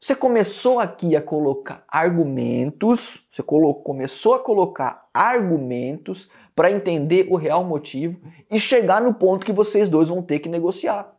você 0.00 0.14
começou 0.14 0.80
aqui 0.80 1.14
a 1.14 1.20
colocar 1.20 1.84
argumentos, 1.86 3.22
você 3.28 3.42
colocou, 3.42 3.82
começou 3.82 4.32
a 4.32 4.38
colocar 4.38 5.10
argumentos 5.12 6.30
para 6.54 6.70
entender 6.70 7.26
o 7.28 7.36
real 7.36 7.62
motivo 7.62 8.18
e 8.50 8.58
chegar 8.58 9.02
no 9.02 9.12
ponto 9.12 9.44
que 9.44 9.52
vocês 9.52 9.90
dois 9.90 10.08
vão 10.08 10.22
ter 10.22 10.38
que 10.38 10.48
negociar. 10.48 11.14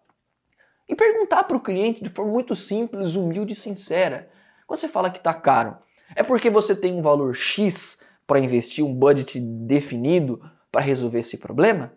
E 0.89 0.95
perguntar 0.95 1.43
para 1.43 1.55
o 1.55 1.61
cliente 1.61 2.03
de 2.03 2.09
forma 2.09 2.31
muito 2.31 2.55
simples, 2.55 3.15
humilde 3.15 3.53
e 3.53 3.55
sincera. 3.55 4.29
Quando 4.65 4.79
você 4.79 4.87
fala 4.87 5.11
que 5.11 5.19
está 5.19 5.33
caro, 5.33 5.77
é 6.15 6.23
porque 6.23 6.49
você 6.49 6.75
tem 6.75 6.91
um 6.91 7.03
valor 7.03 7.35
X 7.35 7.99
para 8.25 8.39
investir, 8.39 8.83
um 8.83 8.93
budget 8.93 9.39
definido 9.39 10.41
para 10.71 10.81
resolver 10.81 11.19
esse 11.19 11.37
problema? 11.37 11.93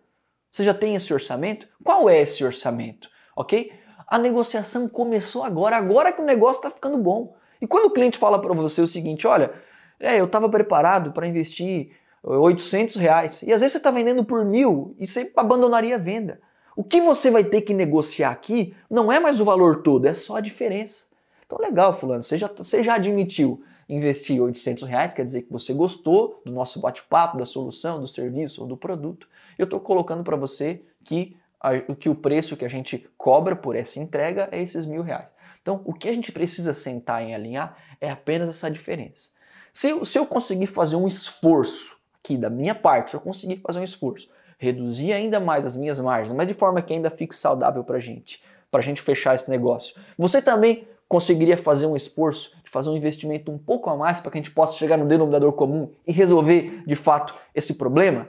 Você 0.51 0.63
já 0.63 0.75
tem 0.75 0.95
esse 0.95 1.15
orçamento? 1.15 1.67
Qual 1.83 2.11
é 2.11 2.21
esse 2.21 2.45
orçamento? 2.45 3.09
Ok? 3.35 3.73
A 4.07 4.19
negociação 4.19 4.89
começou 4.89 5.45
agora, 5.45 5.77
agora 5.77 6.13
que 6.13 6.21
o 6.21 6.25
negócio 6.25 6.61
está 6.61 6.71
ficando 6.71 6.99
bom. 6.99 7.35
E 7.61 7.67
quando 7.67 7.87
o 7.87 7.91
cliente 7.91 8.19
fala 8.19 8.41
para 8.41 8.53
você 8.55 8.81
o 8.81 8.87
seguinte, 8.87 9.27
olha, 9.27 9.53
é, 9.99 10.21
eu 10.21 10.27
estava 10.27 10.49
preparado 10.49 11.13
para 11.13 11.27
investir 11.27 11.93
800 12.23 12.97
reais 12.97 13.43
e 13.43 13.53
às 13.53 13.61
vezes 13.61 13.73
você 13.73 13.79
está 13.79 13.91
vendendo 13.91 14.25
por 14.25 14.45
mil 14.45 14.95
e 14.99 15.07
você 15.07 15.31
abandonaria 15.37 15.97
a 15.97 15.99
venda. 15.99 16.41
O 16.77 16.83
que 16.83 17.01
você 17.01 17.31
vai 17.31 17.45
ter 17.45 17.61
que 17.61 17.73
negociar 17.73 18.31
aqui 18.31 18.75
não 18.91 19.13
é 19.13 19.21
mais 19.21 19.41
o 19.41 19.45
valor 19.45 19.83
todo, 19.83 20.07
é 20.07 20.15
só 20.15 20.37
a 20.37 20.41
diferença. 20.41 21.07
Então 21.47 21.59
legal, 21.59 21.97
fulano, 21.97 22.25
você 22.25 22.37
já, 22.37 22.49
você 22.49 22.83
já 22.83 22.95
admitiu 22.95 23.63
investir 23.89 24.41
800 24.43 24.89
reais, 24.89 25.13
quer 25.13 25.25
dizer 25.25 25.43
que 25.43 25.53
você 25.53 25.73
gostou 25.75 26.41
do 26.45 26.53
nosso 26.53 26.81
bate-papo, 26.81 27.37
da 27.37 27.45
solução, 27.45 28.01
do 28.01 28.09
serviço 28.09 28.63
ou 28.63 28.67
do 28.67 28.77
produto. 28.77 29.29
Eu 29.59 29.65
estou 29.65 29.79
colocando 29.79 30.25
para 30.25 30.37
você 30.37 30.83
que 31.05 31.37
o 31.89 31.97
que 31.97 32.09
o 32.09 32.15
preço 32.15 32.57
que 32.57 32.65
a 32.65 32.69
gente 32.69 33.09
cobra 33.17 33.57
por 33.57 33.77
essa 33.77 33.99
entrega 33.99 34.49
é 34.53 34.63
esses 34.63 34.87
mil 34.87 35.03
reais. 35.03 35.33
Então, 35.63 35.81
o 35.85 35.95
que 35.95 36.09
a 36.09 36.13
gente 36.13 36.31
precisa 36.31 36.75
sentar 36.75 37.23
em 37.23 37.35
alinhar 37.35 37.77
é 38.01 38.11
apenas 38.11 38.49
essa 38.51 38.71
diferença. 38.71 39.31
Se, 39.73 40.05
se 40.05 40.19
eu 40.19 40.27
conseguir 40.27 40.67
fazer 40.67 40.97
um 40.97 41.09
esforço 41.09 41.97
aqui 42.23 42.37
da 42.37 42.51
minha 42.51 42.75
parte, 42.75 43.11
se 43.11 43.17
eu 43.17 43.21
conseguir 43.21 43.61
fazer 43.67 43.81
um 43.81 43.85
esforço, 43.85 44.29
reduzir 44.59 45.13
ainda 45.13 45.41
mais 45.41 45.67
as 45.67 45.75
minhas 45.75 45.99
margens, 45.99 46.35
mas 46.35 46.47
de 46.47 46.55
forma 46.55 46.81
que 46.83 46.93
ainda 46.93 47.11
fique 47.11 47.35
saudável 47.35 47.83
para 47.83 47.97
a 47.97 48.01
gente, 48.01 48.43
para 48.71 48.81
a 48.81 48.83
gente 48.83 49.01
fechar 49.01 49.35
esse 49.35 49.49
negócio, 49.51 50.01
você 50.19 50.41
também 50.41 50.87
conseguiria 51.09 51.57
fazer 51.57 51.87
um 51.87 51.97
esforço 51.97 52.57
de 52.65 52.71
fazer 52.71 52.91
um 52.91 52.97
investimento 52.97 53.51
um 53.51 53.59
pouco 53.59 53.89
a 53.91 53.97
mais 53.97 54.21
para 54.21 54.31
que 54.31 54.39
a 54.39 54.41
gente 54.41 54.51
possa 54.51 54.77
chegar 54.77 54.97
no 54.97 55.07
denominador 55.07 55.53
comum 55.53 55.91
e 56.07 56.13
resolver 56.13 56.83
de 56.87 56.97
fato 56.97 57.35
esse 57.55 57.75
problema? 57.75 58.29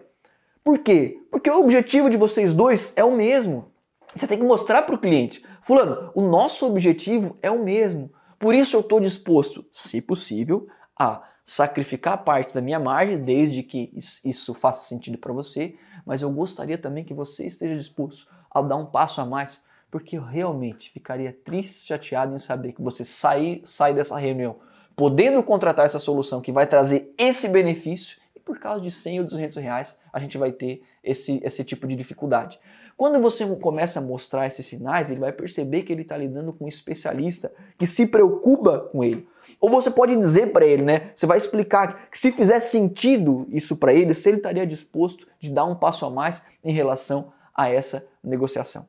Por 0.65 0.79
quê? 0.79 1.21
Porque 1.29 1.47
o 1.47 1.59
objetivo 1.59 2.09
de 2.09 2.17
vocês 2.17 2.55
dois 2.55 2.91
é 2.95 3.03
o 3.03 3.15
mesmo. 3.15 3.71
Você 4.15 4.25
tem 4.25 4.39
que 4.39 4.43
mostrar 4.43 4.81
para 4.81 4.95
o 4.95 4.97
cliente, 4.97 5.45
fulano, 5.61 6.09
o 6.15 6.21
nosso 6.21 6.65
objetivo 6.65 7.37
é 7.39 7.51
o 7.51 7.63
mesmo. 7.63 8.11
Por 8.39 8.55
isso 8.55 8.75
eu 8.75 8.79
estou 8.79 8.99
disposto, 8.99 9.63
se 9.71 10.01
possível, 10.01 10.67
a 10.97 11.21
sacrificar 11.45 12.23
parte 12.23 12.51
da 12.51 12.61
minha 12.61 12.79
margem, 12.79 13.23
desde 13.23 13.61
que 13.61 13.93
isso 14.25 14.55
faça 14.55 14.87
sentido 14.87 15.19
para 15.19 15.31
você, 15.31 15.75
mas 16.03 16.23
eu 16.23 16.31
gostaria 16.31 16.79
também 16.79 17.03
que 17.03 17.13
você 17.13 17.45
esteja 17.45 17.75
disposto 17.75 18.27
a 18.49 18.59
dar 18.59 18.77
um 18.77 18.87
passo 18.87 19.21
a 19.21 19.25
mais, 19.25 19.63
porque 19.91 20.17
eu 20.17 20.23
realmente 20.23 20.89
ficaria 20.89 21.31
triste, 21.31 21.85
chateado 21.85 22.35
em 22.35 22.39
saber 22.39 22.73
que 22.73 22.81
você 22.81 23.05
sai, 23.05 23.61
sai 23.63 23.93
dessa 23.93 24.17
reunião 24.17 24.55
podendo 24.95 25.43
contratar 25.43 25.85
essa 25.85 25.99
solução 25.99 26.41
que 26.41 26.51
vai 26.51 26.65
trazer 26.65 27.13
esse 27.17 27.49
benefício 27.49 28.17
por 28.45 28.59
causa 28.59 28.79
de 28.81 28.91
100 28.91 29.21
ou 29.21 29.25
200 29.25 29.57
reais 29.57 29.99
a 30.13 30.19
gente 30.19 30.37
vai 30.37 30.51
ter 30.51 30.83
esse, 31.03 31.41
esse 31.43 31.63
tipo 31.63 31.87
de 31.87 31.95
dificuldade. 31.95 32.59
Quando 32.95 33.19
você 33.19 33.45
começa 33.57 33.99
a 33.99 34.01
mostrar 34.01 34.47
esses 34.47 34.65
sinais, 34.65 35.11
ele 35.11 35.19
vai 35.19 35.33
perceber 35.33 35.83
que 35.83 35.91
ele 35.91 36.03
está 36.03 36.15
lidando 36.15 36.53
com 36.53 36.63
um 36.63 36.67
especialista 36.67 37.51
que 37.77 37.85
se 37.85 38.07
preocupa 38.07 38.79
com 38.79 39.03
ele. 39.03 39.27
Ou 39.59 39.69
você 39.69 39.91
pode 39.91 40.15
dizer 40.15 40.53
para 40.53 40.65
ele, 40.65 40.81
né? 40.81 41.11
Você 41.13 41.25
vai 41.25 41.37
explicar 41.37 42.07
que 42.09 42.17
se 42.17 42.31
fizer 42.31 42.59
sentido 42.61 43.47
isso 43.51 43.75
para 43.75 43.93
ele, 43.93 44.13
se 44.13 44.29
ele 44.29 44.37
estaria 44.37 44.65
disposto 44.65 45.27
de 45.39 45.51
dar 45.51 45.65
um 45.65 45.75
passo 45.75 46.05
a 46.05 46.09
mais 46.09 46.43
em 46.63 46.71
relação 46.71 47.33
a 47.53 47.69
essa 47.69 48.07
negociação. 48.23 48.87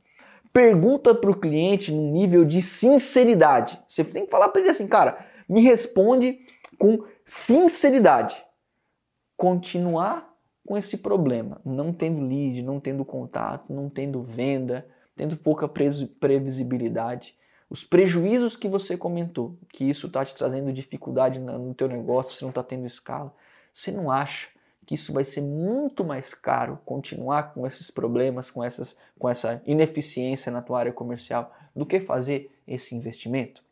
Pergunta 0.52 1.12
para 1.12 1.30
o 1.30 1.36
cliente 1.36 1.90
no 1.90 2.12
nível 2.12 2.44
de 2.44 2.62
sinceridade. 2.62 3.78
Você 3.88 4.04
tem 4.04 4.24
que 4.24 4.30
falar 4.30 4.50
para 4.50 4.60
ele 4.60 4.70
assim, 4.70 4.86
cara, 4.86 5.18
me 5.48 5.60
responde 5.62 6.38
com 6.78 7.02
sinceridade 7.24 8.45
continuar 9.36 10.34
com 10.66 10.76
esse 10.76 10.98
problema, 10.98 11.60
não 11.64 11.92
tendo 11.92 12.20
lead, 12.20 12.62
não 12.62 12.80
tendo 12.80 13.04
contato, 13.04 13.72
não 13.72 13.88
tendo 13.88 14.22
venda, 14.22 14.86
tendo 15.14 15.36
pouca 15.36 15.68
previsibilidade, 15.68 17.36
os 17.68 17.82
prejuízos 17.82 18.56
que 18.56 18.68
você 18.68 18.96
comentou, 18.96 19.58
que 19.68 19.84
isso 19.84 20.06
está 20.06 20.24
te 20.24 20.34
trazendo 20.34 20.72
dificuldade 20.72 21.40
no 21.40 21.74
teu 21.74 21.88
negócio, 21.88 22.34
você 22.34 22.44
não 22.44 22.50
está 22.50 22.62
tendo 22.62 22.86
escala, 22.86 23.34
você 23.72 23.90
não 23.90 24.10
acha 24.10 24.48
que 24.84 24.94
isso 24.94 25.12
vai 25.12 25.24
ser 25.24 25.40
muito 25.40 26.04
mais 26.04 26.32
caro 26.32 26.78
continuar 26.84 27.52
com 27.52 27.66
esses 27.66 27.90
problemas, 27.90 28.50
com, 28.50 28.62
essas, 28.62 28.96
com 29.18 29.28
essa 29.28 29.60
ineficiência 29.66 30.52
na 30.52 30.62
tua 30.62 30.78
área 30.78 30.92
comercial, 30.92 31.52
do 31.74 31.84
que 31.84 31.98
fazer 31.98 32.56
esse 32.68 32.94
investimento? 32.94 33.62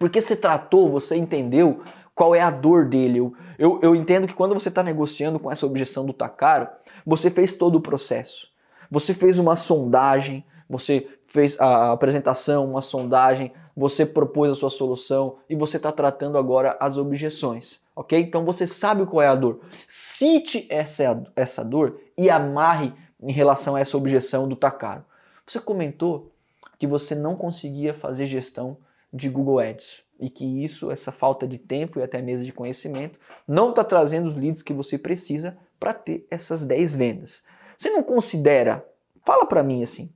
Porque 0.00 0.20
você 0.20 0.34
tratou, 0.34 0.90
você 0.90 1.14
entendeu 1.14 1.84
qual 2.14 2.34
é 2.34 2.40
a 2.40 2.50
dor 2.50 2.88
dele. 2.88 3.18
Eu, 3.18 3.36
eu, 3.58 3.78
eu 3.82 3.96
entendo 3.96 4.26
que 4.26 4.34
quando 4.34 4.54
você 4.54 4.68
está 4.68 4.82
negociando 4.82 5.38
com 5.38 5.50
essa 5.50 5.66
objeção 5.66 6.04
do 6.04 6.12
tá 6.12 6.28
caro, 6.28 6.68
você 7.04 7.30
fez 7.30 7.52
todo 7.52 7.76
o 7.76 7.80
processo. 7.80 8.48
Você 8.90 9.14
fez 9.14 9.38
uma 9.38 9.56
sondagem, 9.56 10.44
você 10.68 11.08
fez 11.22 11.58
a 11.60 11.92
apresentação, 11.92 12.70
uma 12.70 12.82
sondagem, 12.82 13.52
você 13.76 14.04
propôs 14.04 14.50
a 14.50 14.54
sua 14.54 14.70
solução 14.70 15.36
e 15.48 15.56
você 15.56 15.78
está 15.78 15.90
tratando 15.90 16.36
agora 16.36 16.76
as 16.78 16.96
objeções, 16.96 17.80
ok? 17.96 18.20
Então 18.20 18.44
você 18.44 18.66
sabe 18.66 19.06
qual 19.06 19.22
é 19.22 19.28
a 19.28 19.34
dor. 19.34 19.60
Cite 19.88 20.66
essa, 20.68 21.22
essa 21.34 21.64
dor 21.64 21.98
e 22.16 22.28
amarre 22.28 22.92
em 23.20 23.32
relação 23.32 23.76
a 23.76 23.80
essa 23.80 23.96
objeção 23.96 24.46
do 24.46 24.56
tá 24.56 24.70
caro. 24.70 25.04
Você 25.46 25.58
comentou 25.58 26.30
que 26.78 26.86
você 26.86 27.14
não 27.14 27.34
conseguia 27.34 27.94
fazer 27.94 28.26
gestão 28.26 28.76
de 29.12 29.28
Google 29.28 29.58
Ads 29.58 30.02
e 30.18 30.30
que 30.30 30.64
isso, 30.64 30.90
essa 30.90 31.12
falta 31.12 31.46
de 31.46 31.58
tempo 31.58 31.98
e 31.98 32.02
até 32.02 32.22
mesmo 32.22 32.46
de 32.46 32.52
conhecimento, 32.52 33.18
não 33.46 33.70
está 33.70 33.82
trazendo 33.82 34.28
os 34.28 34.36
leads 34.36 34.62
que 34.62 34.72
você 34.72 34.96
precisa 34.96 35.58
para 35.78 35.92
ter 35.92 36.26
essas 36.30 36.64
10 36.64 36.94
vendas. 36.94 37.42
Você 37.76 37.90
não 37.90 38.02
considera, 38.02 38.86
fala 39.26 39.44
para 39.46 39.62
mim 39.62 39.82
assim, 39.82 40.12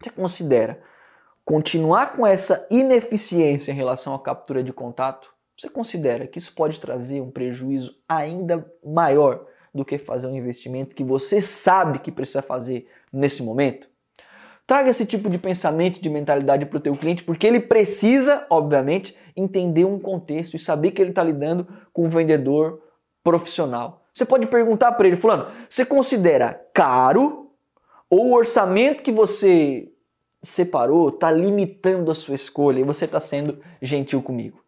você 0.00 0.10
considera 0.10 0.80
continuar 1.44 2.16
com 2.16 2.24
essa 2.24 2.64
ineficiência 2.70 3.72
em 3.72 3.74
relação 3.74 4.14
à 4.14 4.22
captura 4.22 4.62
de 4.62 4.72
contato? 4.72 5.34
Você 5.58 5.68
considera 5.68 6.26
que 6.26 6.38
isso 6.38 6.54
pode 6.54 6.80
trazer 6.80 7.20
um 7.20 7.30
prejuízo 7.30 8.00
ainda 8.08 8.64
maior 8.84 9.46
do 9.74 9.84
que 9.84 9.98
fazer 9.98 10.28
um 10.28 10.34
investimento 10.36 10.94
que 10.94 11.04
você 11.04 11.40
sabe 11.40 11.98
que 11.98 12.12
precisa 12.12 12.40
fazer 12.40 12.88
nesse 13.12 13.42
momento? 13.42 13.89
Traga 14.70 14.88
esse 14.88 15.04
tipo 15.04 15.28
de 15.28 15.36
pensamento, 15.36 16.00
de 16.00 16.08
mentalidade 16.08 16.64
para 16.64 16.76
o 16.76 16.80
teu 16.80 16.94
cliente, 16.94 17.24
porque 17.24 17.44
ele 17.44 17.58
precisa, 17.58 18.46
obviamente, 18.48 19.16
entender 19.34 19.84
um 19.84 19.98
contexto 19.98 20.54
e 20.54 20.60
saber 20.60 20.92
que 20.92 21.02
ele 21.02 21.10
está 21.10 21.24
lidando 21.24 21.66
com 21.92 22.06
um 22.06 22.08
vendedor 22.08 22.80
profissional. 23.20 24.06
Você 24.14 24.24
pode 24.24 24.46
perguntar 24.46 24.92
para 24.92 25.08
ele, 25.08 25.16
fulano, 25.16 25.48
você 25.68 25.84
considera 25.84 26.54
caro 26.72 27.50
ou 28.08 28.28
o 28.28 28.32
orçamento 28.32 29.02
que 29.02 29.10
você 29.10 29.90
separou 30.40 31.08
está 31.08 31.32
limitando 31.32 32.08
a 32.08 32.14
sua 32.14 32.36
escolha 32.36 32.78
e 32.78 32.84
você 32.84 33.06
está 33.06 33.18
sendo 33.18 33.58
gentil 33.82 34.22
comigo? 34.22 34.62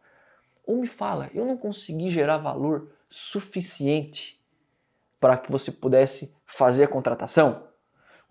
Ou 0.67 0.79
me 0.79 0.89
fala, 0.89 1.31
eu 1.33 1.45
não 1.45 1.57
consegui 1.57 2.09
gerar 2.09 2.39
valor 2.39 2.89
suficiente 3.09 4.43
para 5.21 5.37
que 5.37 5.53
você 5.53 5.71
pudesse 5.71 6.35
fazer 6.45 6.83
a 6.83 6.89
contratação? 6.89 7.71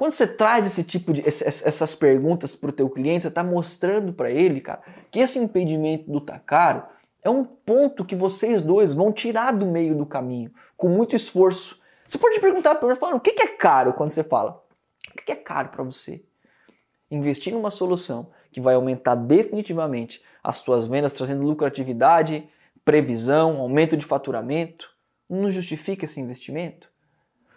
Quando 0.01 0.13
você 0.13 0.25
traz 0.25 0.65
esse 0.65 0.83
tipo 0.83 1.13
de 1.13 1.21
essas 1.23 1.93
perguntas 1.93 2.55
para 2.55 2.71
o 2.71 2.73
teu 2.73 2.89
cliente, 2.89 3.21
você 3.21 3.27
está 3.27 3.43
mostrando 3.43 4.11
para 4.11 4.31
ele, 4.31 4.59
cara, 4.59 4.81
que 5.11 5.19
esse 5.19 5.37
impedimento 5.37 6.11
do 6.11 6.19
tá 6.19 6.39
caro 6.39 6.81
é 7.21 7.29
um 7.29 7.45
ponto 7.45 8.03
que 8.03 8.15
vocês 8.15 8.63
dois 8.63 8.95
vão 8.95 9.13
tirar 9.13 9.51
do 9.51 9.63
meio 9.63 9.95
do 9.95 10.03
caminho, 10.03 10.51
com 10.75 10.89
muito 10.89 11.15
esforço. 11.15 11.79
Você 12.07 12.17
pode 12.17 12.39
perguntar 12.39 12.73
para 12.73 12.87
ele, 12.89 12.97
falando, 12.97 13.17
o 13.17 13.19
que 13.19 13.43
é 13.43 13.47
caro 13.49 13.93
quando 13.93 14.09
você 14.09 14.23
fala? 14.23 14.65
O 15.11 15.23
que 15.23 15.33
é 15.33 15.35
caro 15.35 15.69
para 15.69 15.83
você? 15.83 16.25
Investir 17.11 17.53
numa 17.53 17.69
solução 17.69 18.31
que 18.51 18.59
vai 18.59 18.73
aumentar 18.73 19.13
definitivamente 19.13 20.19
as 20.43 20.55
suas 20.55 20.87
vendas, 20.87 21.13
trazendo 21.13 21.43
lucratividade, 21.43 22.49
previsão, 22.83 23.59
aumento 23.59 23.95
de 23.95 24.03
faturamento, 24.03 24.89
não 25.29 25.51
justifica 25.51 26.05
esse 26.05 26.19
investimento? 26.19 26.90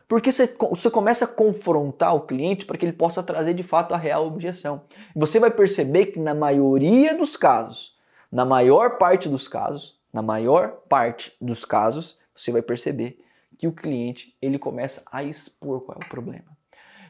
Porque 0.07 0.31
você, 0.31 0.47
começa 0.91 1.25
a 1.25 1.29
confrontar 1.29 2.15
o 2.15 2.21
cliente 2.21 2.67
para 2.67 2.77
que 2.77 2.85
ele 2.85 2.93
possa 2.93 3.23
trazer 3.23 3.55
de 3.55 3.63
fato 3.63 3.95
a 3.95 3.97
real 3.97 4.27
objeção. 4.27 4.83
Você 5.17 5.41
vai 5.41 5.51
perceber 5.51 6.07
que 6.07 6.21
na 6.21 6.35
maioria 6.35 7.17
dos 7.17 7.37
casos, 7.37 7.97
na 8.31 8.45
maior 8.45 8.99
parte 8.99 9.29
dos 9.29 9.49
casos, 9.49 9.99
na 10.13 10.23
maior 10.23 10.83
parte 10.89 11.35
dos 11.41 11.65
casos, 11.65 12.19
você 12.35 12.53
vai 12.53 12.63
perceber 12.63 13.19
que 13.59 13.67
o 13.67 13.73
cliente 13.73 14.37
ele 14.43 14.59
começa 14.59 15.03
a 15.11 15.23
expor 15.23 15.81
qual 15.81 15.99
é 16.01 16.05
o 16.05 16.09
problema. 16.09 16.54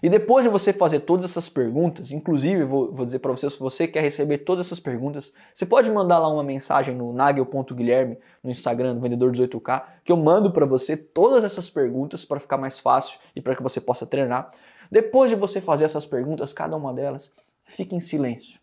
E 0.04 0.10
depois 0.10 0.44
de 0.44 0.50
você 0.50 0.70
fazer 0.70 1.00
todas 1.00 1.24
essas 1.24 1.48
perguntas, 1.48 2.10
inclusive 2.10 2.62
vou, 2.62 2.92
vou 2.92 3.06
dizer 3.06 3.20
para 3.20 3.32
você, 3.32 3.48
se 3.48 3.58
você 3.58 3.88
quer 3.88 4.02
receber 4.02 4.36
todas 4.36 4.66
essas 4.66 4.78
perguntas, 4.78 5.32
você 5.54 5.64
pode 5.64 5.90
mandar 5.90 6.18
lá 6.18 6.28
uma 6.28 6.44
mensagem 6.44 6.94
no 6.94 7.10
nagel.guilherme 7.10 8.18
no 8.42 8.50
Instagram 8.50 8.96
do 8.96 9.00
Vendedor 9.00 9.32
18K, 9.32 9.82
que 10.04 10.12
eu 10.12 10.18
mando 10.18 10.52
para 10.52 10.66
você 10.66 10.94
todas 10.94 11.42
essas 11.42 11.70
perguntas 11.70 12.22
para 12.22 12.38
ficar 12.38 12.58
mais 12.58 12.78
fácil 12.78 13.18
e 13.34 13.40
para 13.40 13.56
que 13.56 13.62
você 13.62 13.80
possa 13.80 14.06
treinar. 14.06 14.50
Depois 14.90 15.30
de 15.30 15.36
você 15.36 15.58
fazer 15.58 15.84
essas 15.84 16.04
perguntas, 16.04 16.52
cada 16.52 16.76
uma 16.76 16.92
delas, 16.92 17.32
fique 17.64 17.94
em 17.94 18.00
silêncio. 18.00 18.60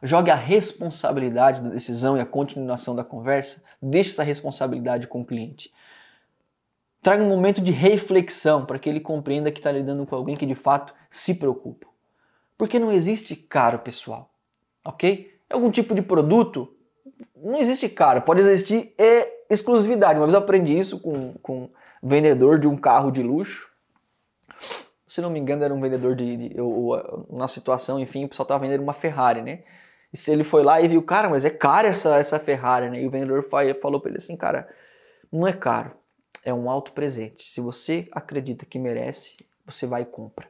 Jogue 0.00 0.30
a 0.30 0.36
responsabilidade 0.36 1.60
da 1.60 1.70
decisão 1.70 2.16
e 2.16 2.20
a 2.20 2.26
continuação 2.26 2.94
da 2.94 3.02
conversa, 3.02 3.64
deixe 3.82 4.10
essa 4.10 4.22
responsabilidade 4.22 5.08
com 5.08 5.22
o 5.22 5.24
cliente. 5.24 5.72
Traga 7.04 7.22
um 7.22 7.28
momento 7.28 7.60
de 7.60 7.70
reflexão 7.70 8.64
para 8.64 8.78
que 8.78 8.88
ele 8.88 8.98
compreenda 8.98 9.52
que 9.52 9.60
está 9.60 9.70
lidando 9.70 10.06
com 10.06 10.16
alguém 10.16 10.34
que 10.34 10.46
de 10.46 10.54
fato 10.54 10.94
se 11.10 11.34
preocupa. 11.34 11.86
Porque 12.56 12.78
não 12.78 12.90
existe 12.90 13.36
caro, 13.36 13.78
pessoal. 13.80 14.30
Ok? 14.82 15.30
Algum 15.50 15.70
tipo 15.70 15.94
de 15.94 16.00
produto, 16.00 16.74
não 17.36 17.60
existe 17.60 17.90
caro. 17.90 18.22
Pode 18.22 18.40
existir 18.40 18.94
exclusividade. 19.50 20.18
Uma 20.18 20.24
vez 20.24 20.32
eu 20.32 20.40
aprendi 20.40 20.78
isso 20.78 20.98
com, 20.98 21.34
com 21.42 21.68
um 22.02 22.08
vendedor 22.08 22.58
de 22.58 22.66
um 22.66 22.74
carro 22.74 23.10
de 23.10 23.22
luxo. 23.22 23.70
Se 25.06 25.20
não 25.20 25.28
me 25.28 25.38
engano, 25.38 25.62
era 25.62 25.74
um 25.74 25.80
vendedor 25.82 26.16
de. 26.16 26.38
de 26.38 26.56
eu, 26.56 27.26
na 27.28 27.46
situação, 27.46 28.00
enfim, 28.00 28.24
o 28.24 28.28
pessoal 28.30 28.44
estava 28.44 28.64
vendendo 28.64 28.82
uma 28.82 28.94
Ferrari, 28.94 29.42
né? 29.42 29.62
E 30.10 30.16
se 30.16 30.30
ele 30.30 30.42
foi 30.42 30.62
lá 30.62 30.80
e 30.80 30.88
viu, 30.88 31.02
cara, 31.02 31.28
mas 31.28 31.44
é 31.44 31.50
cara 31.50 31.86
essa, 31.86 32.16
essa 32.16 32.38
Ferrari, 32.38 32.88
né? 32.88 33.02
E 33.02 33.06
o 33.06 33.10
vendedor 33.10 33.44
falou 33.74 34.00
para 34.00 34.08
ele 34.08 34.16
assim, 34.16 34.38
cara, 34.38 34.66
não 35.30 35.46
é 35.46 35.52
caro 35.52 36.02
é 36.44 36.52
um 36.52 36.68
alto 36.68 36.92
presente. 36.92 37.44
Se 37.44 37.60
você 37.60 38.06
acredita 38.12 38.66
que 38.66 38.78
merece, 38.78 39.44
você 39.64 39.86
vai 39.86 40.02
e 40.02 40.06
compra. 40.06 40.46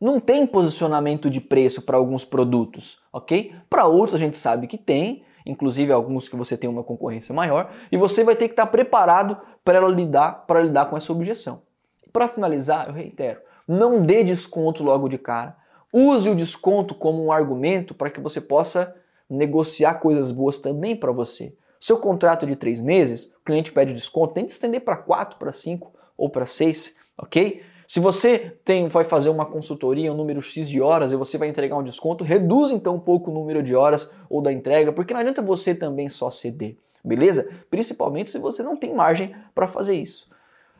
Não 0.00 0.18
tem 0.18 0.46
posicionamento 0.46 1.28
de 1.28 1.40
preço 1.40 1.82
para 1.82 1.98
alguns 1.98 2.24
produtos, 2.24 3.02
ok? 3.12 3.54
Para 3.68 3.86
outros 3.86 4.14
a 4.14 4.18
gente 4.18 4.38
sabe 4.38 4.66
que 4.66 4.78
tem, 4.78 5.22
inclusive 5.44 5.92
alguns 5.92 6.26
que 6.26 6.36
você 6.36 6.56
tem 6.56 6.70
uma 6.70 6.82
concorrência 6.82 7.34
maior, 7.34 7.70
e 7.92 7.98
você 7.98 8.24
vai 8.24 8.34
ter 8.34 8.48
que 8.48 8.54
estar 8.54 8.66
preparado 8.66 9.38
para 9.62 9.86
lidar, 9.88 10.46
para 10.46 10.62
lidar 10.62 10.86
com 10.86 10.96
essa 10.96 11.12
objeção. 11.12 11.62
Para 12.10 12.28
finalizar, 12.28 12.88
eu 12.88 12.94
reitero, 12.94 13.40
não 13.68 14.02
dê 14.02 14.24
desconto 14.24 14.82
logo 14.82 15.06
de 15.06 15.18
cara. 15.18 15.54
Use 15.92 16.30
o 16.30 16.34
desconto 16.34 16.94
como 16.94 17.22
um 17.22 17.30
argumento 17.30 17.94
para 17.94 18.10
que 18.10 18.20
você 18.20 18.40
possa 18.40 18.96
negociar 19.28 19.94
coisas 19.94 20.32
boas 20.32 20.58
também 20.58 20.96
para 20.96 21.12
você. 21.12 21.54
Seu 21.80 21.96
contrato 21.96 22.46
de 22.46 22.54
três 22.54 22.78
meses, 22.78 23.32
o 23.40 23.42
cliente 23.42 23.72
pede 23.72 23.94
desconto, 23.94 24.34
tente 24.34 24.52
estender 24.52 24.82
para 24.82 24.98
quatro, 24.98 25.38
para 25.38 25.50
cinco 25.50 25.90
ou 26.14 26.28
para 26.28 26.44
seis, 26.44 26.96
ok? 27.16 27.62
Se 27.88 27.98
você 27.98 28.56
tem, 28.64 28.86
vai 28.86 29.02
fazer 29.02 29.30
uma 29.30 29.46
consultoria, 29.46 30.12
um 30.12 30.16
número 30.16 30.42
X 30.42 30.68
de 30.68 30.80
horas 30.80 31.10
e 31.10 31.16
você 31.16 31.38
vai 31.38 31.48
entregar 31.48 31.76
um 31.76 31.82
desconto, 31.82 32.22
reduz 32.22 32.70
então 32.70 32.96
um 32.96 33.00
pouco 33.00 33.30
o 33.30 33.34
número 33.34 33.62
de 33.62 33.74
horas 33.74 34.14
ou 34.28 34.42
da 34.42 34.52
entrega, 34.52 34.92
porque 34.92 35.14
não 35.14 35.20
adianta 35.20 35.40
você 35.40 35.74
também 35.74 36.10
só 36.10 36.30
ceder, 36.30 36.76
beleza? 37.02 37.48
Principalmente 37.70 38.30
se 38.30 38.38
você 38.38 38.62
não 38.62 38.76
tem 38.76 38.94
margem 38.94 39.34
para 39.54 39.66
fazer 39.66 39.94
isso. 39.94 40.30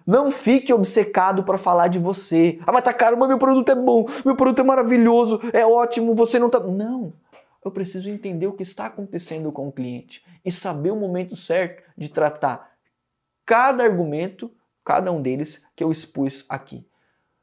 Não 0.06 0.30
fique 0.30 0.72
obcecado 0.72 1.44
para 1.44 1.56
falar 1.56 1.88
de 1.88 1.98
você. 1.98 2.58
Ah, 2.66 2.72
mas 2.72 2.84
tá 2.84 2.92
caro, 2.92 3.16
mas 3.16 3.28
meu 3.28 3.38
produto 3.38 3.70
é 3.70 3.74
bom, 3.74 4.04
meu 4.24 4.36
produto 4.36 4.60
é 4.60 4.64
maravilhoso, 4.64 5.40
é 5.52 5.64
ótimo, 5.64 6.14
você 6.14 6.38
não 6.38 6.50
tá. 6.50 6.60
Não 6.60 7.12
eu 7.64 7.70
preciso 7.70 8.08
entender 8.08 8.46
o 8.46 8.52
que 8.52 8.62
está 8.62 8.86
acontecendo 8.86 9.52
com 9.52 9.68
o 9.68 9.72
cliente 9.72 10.24
e 10.44 10.50
saber 10.50 10.90
o 10.90 10.96
momento 10.96 11.36
certo 11.36 11.82
de 11.96 12.08
tratar 12.08 12.70
cada 13.44 13.84
argumento, 13.84 14.50
cada 14.84 15.12
um 15.12 15.20
deles 15.20 15.66
que 15.74 15.84
eu 15.84 15.90
expus 15.90 16.44
aqui. 16.48 16.86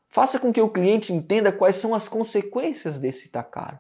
Faça 0.08 0.40
com 0.40 0.54
que 0.54 0.62
o 0.62 0.70
cliente 0.70 1.14
entenda 1.14 1.52
quais 1.52 1.76
são 1.76 1.94
as 1.94 2.08
consequências 2.08 3.00
desse 3.00 3.30
caro. 3.30 3.78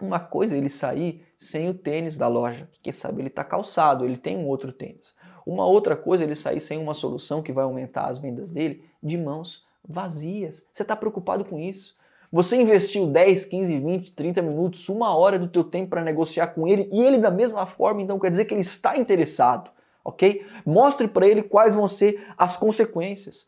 Uma 0.00 0.20
coisa 0.20 0.54
é 0.54 0.58
ele 0.58 0.68
sair 0.68 1.26
sem 1.38 1.68
o 1.68 1.74
tênis 1.74 2.16
da 2.16 2.28
loja, 2.28 2.68
quem 2.82 2.92
sabe 2.92 3.20
ele 3.20 3.28
está 3.28 3.44
calçado, 3.44 4.04
ele 4.04 4.16
tem 4.16 4.36
um 4.36 4.46
outro 4.46 4.72
tênis. 4.72 5.14
Uma 5.46 5.66
outra 5.66 5.96
coisa 5.96 6.24
é 6.24 6.26
ele 6.26 6.34
sair 6.34 6.60
sem 6.60 6.78
uma 6.78 6.94
solução 6.94 7.42
que 7.42 7.52
vai 7.52 7.64
aumentar 7.64 8.06
as 8.06 8.18
vendas 8.18 8.50
dele 8.50 8.84
de 9.02 9.16
mãos 9.16 9.66
vazias. 9.86 10.68
Você 10.72 10.82
está 10.82 10.96
preocupado 10.96 11.44
com 11.44 11.58
isso? 11.58 11.96
Você 12.34 12.56
investiu 12.56 13.06
10, 13.06 13.44
15, 13.44 13.78
20, 13.78 14.12
30 14.12 14.42
minutos, 14.42 14.88
uma 14.88 15.14
hora 15.14 15.38
do 15.38 15.46
teu 15.46 15.62
tempo 15.62 15.90
para 15.90 16.02
negociar 16.02 16.48
com 16.48 16.66
ele 16.66 16.90
e 16.92 17.00
ele 17.00 17.18
da 17.18 17.30
mesma 17.30 17.64
forma, 17.64 18.02
então 18.02 18.18
quer 18.18 18.28
dizer 18.28 18.44
que 18.44 18.52
ele 18.52 18.60
está 18.60 18.96
interessado, 18.96 19.70
ok? 20.04 20.44
Mostre 20.66 21.06
para 21.06 21.28
ele 21.28 21.44
quais 21.44 21.76
vão 21.76 21.86
ser 21.86 22.26
as 22.36 22.56
consequências. 22.56 23.46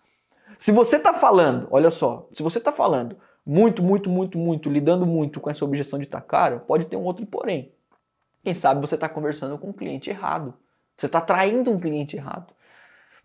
Se 0.56 0.70
você 0.70 0.98
está 0.98 1.12
falando, 1.12 1.66
olha 1.72 1.90
só, 1.90 2.28
se 2.32 2.44
você 2.44 2.58
está 2.58 2.70
falando 2.70 3.16
muito, 3.44 3.82
muito, 3.82 4.08
muito, 4.08 4.38
muito, 4.38 4.70
lidando 4.70 5.04
muito 5.04 5.40
com 5.40 5.50
essa 5.50 5.64
objeção 5.64 5.98
de 5.98 6.04
estar 6.04 6.20
tá 6.20 6.24
caro, 6.24 6.60
pode 6.60 6.86
ter 6.86 6.94
um 6.94 7.02
outro 7.02 7.26
porém. 7.26 7.72
Quem 8.44 8.54
sabe 8.54 8.80
você 8.80 8.94
está 8.94 9.08
conversando 9.08 9.58
com 9.58 9.70
um 9.70 9.72
cliente 9.72 10.10
errado. 10.10 10.54
Você 10.96 11.06
está 11.06 11.20
traindo 11.20 11.72
um 11.72 11.80
cliente 11.80 12.14
errado. 12.14 12.54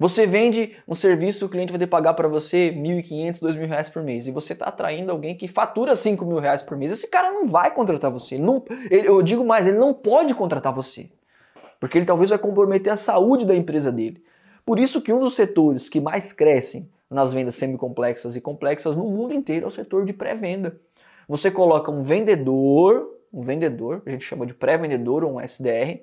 Você 0.02 0.26
vende 0.26 0.76
um 0.88 0.96
serviço, 0.96 1.46
o 1.46 1.50
cliente 1.50 1.72
vai 1.72 1.78
ter 1.78 1.86
pagar 1.86 2.16
para 2.16 2.28
você 2.28 2.74
1.500, 2.76 3.40
2.000 3.40 3.68
reais 3.68 3.88
por 3.88 4.02
mês 4.02 4.26
e 4.26 4.32
você 4.32 4.54
está 4.54 4.66
atraindo 4.66 5.12
alguém 5.12 5.38
que 5.38 5.48
fatura 5.48 5.94
5 5.94 6.26
mil 6.26 6.40
reais 6.40 6.64
por 6.64 6.76
mês. 6.76 6.92
Esse 6.92 7.08
cara 7.08 7.32
não 7.32 7.46
vai 7.46 7.72
contratar 7.72 8.10
você. 8.10 8.36
Não, 8.40 8.66
ele, 8.90 9.08
eu 9.08 9.22
digo 9.22 9.46
mais, 9.46 9.68
ele 9.68 9.78
não 9.78 9.94
pode 9.94 10.34
contratar 10.34 10.74
você. 10.74 11.12
Porque 11.80 12.00
ele 12.00 12.06
talvez 12.06 12.32
vai 12.32 12.40
comprometer 12.40 12.92
a 12.92 12.98
saúde 12.98 13.46
da 13.46 13.56
empresa 13.56 13.92
dele. 13.92 14.24
Por 14.66 14.80
isso 14.80 15.04
que 15.04 15.14
um 15.14 15.20
dos 15.20 15.36
setores 15.36 15.88
que 15.88 16.02
mais 16.02 16.34
crescem 16.34 16.90
nas 17.08 17.32
vendas 17.32 17.54
semicomplexas 17.54 18.36
e 18.36 18.42
complexas 18.42 18.96
no 18.96 19.04
mundo 19.08 19.36
inteiro 19.36 19.66
é 19.66 19.68
o 19.68 19.72
setor 19.72 20.04
de 20.04 20.14
pré-venda. 20.14 20.80
Você 21.28 21.52
coloca 21.52 21.92
um 21.92 22.02
vendedor, 22.02 23.08
um 23.32 23.44
vendedor, 23.44 24.02
a 24.04 24.10
gente 24.10 24.26
chama 24.26 24.48
de 24.48 24.56
pré-vendedor 24.56 25.24
ou 25.24 25.36
um 25.36 25.40
SDR, 25.40 26.02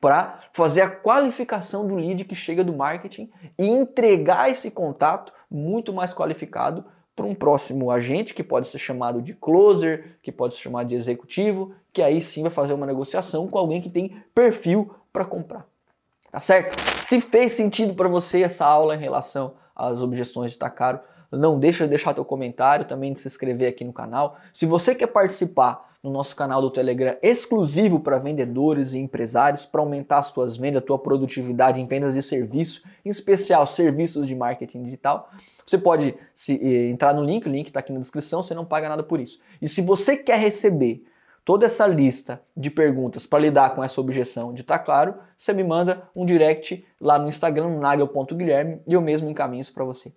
para 0.00 0.40
fazer 0.52 0.80
a 0.80 0.90
qualificação 0.90 1.86
do 1.86 1.94
lead 1.94 2.24
que 2.24 2.34
chega 2.34 2.64
do 2.64 2.72
marketing 2.72 3.30
e 3.58 3.68
entregar 3.68 4.50
esse 4.50 4.70
contato 4.70 5.32
muito 5.50 5.92
mais 5.92 6.14
qualificado 6.14 6.84
para 7.14 7.26
um 7.26 7.34
próximo 7.34 7.90
agente, 7.90 8.32
que 8.32 8.42
pode 8.42 8.68
ser 8.68 8.78
chamado 8.78 9.20
de 9.20 9.34
closer, 9.34 10.16
que 10.22 10.32
pode 10.32 10.54
ser 10.54 10.60
chamado 10.60 10.88
de 10.88 10.94
executivo, 10.94 11.74
que 11.92 12.00
aí 12.00 12.22
sim 12.22 12.42
vai 12.42 12.50
fazer 12.50 12.72
uma 12.72 12.86
negociação 12.86 13.46
com 13.46 13.58
alguém 13.58 13.80
que 13.80 13.90
tem 13.90 14.22
perfil 14.34 14.94
para 15.12 15.24
comprar. 15.24 15.66
Tá 16.30 16.40
certo? 16.40 16.80
Se 17.04 17.20
fez 17.20 17.52
sentido 17.52 17.92
para 17.92 18.08
você 18.08 18.42
essa 18.42 18.64
aula 18.64 18.94
em 18.94 18.98
relação 18.98 19.54
às 19.74 20.00
objeções 20.00 20.52
de 20.52 20.56
estar 20.56 20.70
caro, 20.70 21.00
não 21.30 21.58
deixa 21.58 21.84
de 21.84 21.90
deixar 21.90 22.14
teu 22.14 22.24
comentário, 22.24 22.86
também 22.86 23.12
de 23.12 23.20
se 23.20 23.28
inscrever 23.28 23.68
aqui 23.68 23.84
no 23.84 23.92
canal. 23.92 24.38
Se 24.52 24.64
você 24.64 24.94
quer 24.94 25.08
participar 25.08 25.89
no 26.02 26.10
nosso 26.10 26.34
canal 26.34 26.62
do 26.62 26.70
Telegram 26.70 27.16
exclusivo 27.22 28.00
para 28.00 28.18
vendedores 28.18 28.94
e 28.94 28.98
empresários 28.98 29.66
para 29.66 29.80
aumentar 29.80 30.18
as 30.18 30.26
suas 30.26 30.56
vendas, 30.56 30.82
a 30.82 30.86
tua 30.86 30.98
produtividade 30.98 31.80
em 31.80 31.84
vendas 31.84 32.14
de 32.14 32.22
serviço, 32.22 32.82
em 33.04 33.10
especial 33.10 33.66
serviços 33.66 34.26
de 34.26 34.34
marketing 34.34 34.82
digital. 34.84 35.30
Você 35.66 35.76
pode 35.76 36.14
se, 36.34 36.54
eh, 36.54 36.88
entrar 36.88 37.12
no 37.12 37.22
link, 37.22 37.46
o 37.46 37.50
link 37.50 37.68
está 37.68 37.80
aqui 37.80 37.92
na 37.92 38.00
descrição, 38.00 38.42
você 38.42 38.54
não 38.54 38.64
paga 38.64 38.88
nada 38.88 39.02
por 39.02 39.20
isso. 39.20 39.40
E 39.60 39.68
se 39.68 39.82
você 39.82 40.16
quer 40.16 40.38
receber 40.38 41.04
toda 41.44 41.66
essa 41.66 41.86
lista 41.86 42.40
de 42.56 42.70
perguntas 42.70 43.26
para 43.26 43.40
lidar 43.40 43.74
com 43.74 43.84
essa 43.84 44.00
objeção 44.00 44.54
de 44.54 44.62
tá 44.62 44.78
claro, 44.78 45.14
você 45.36 45.52
me 45.52 45.64
manda 45.64 46.08
um 46.14 46.24
direct 46.24 46.86
lá 47.00 47.18
no 47.18 47.28
Instagram, 47.28 47.78
nagel.guilherme, 47.78 48.80
e 48.86 48.92
eu 48.94 49.00
mesmo 49.00 49.28
encaminho 49.28 49.60
isso 49.60 49.74
para 49.74 49.84
você. 49.84 50.12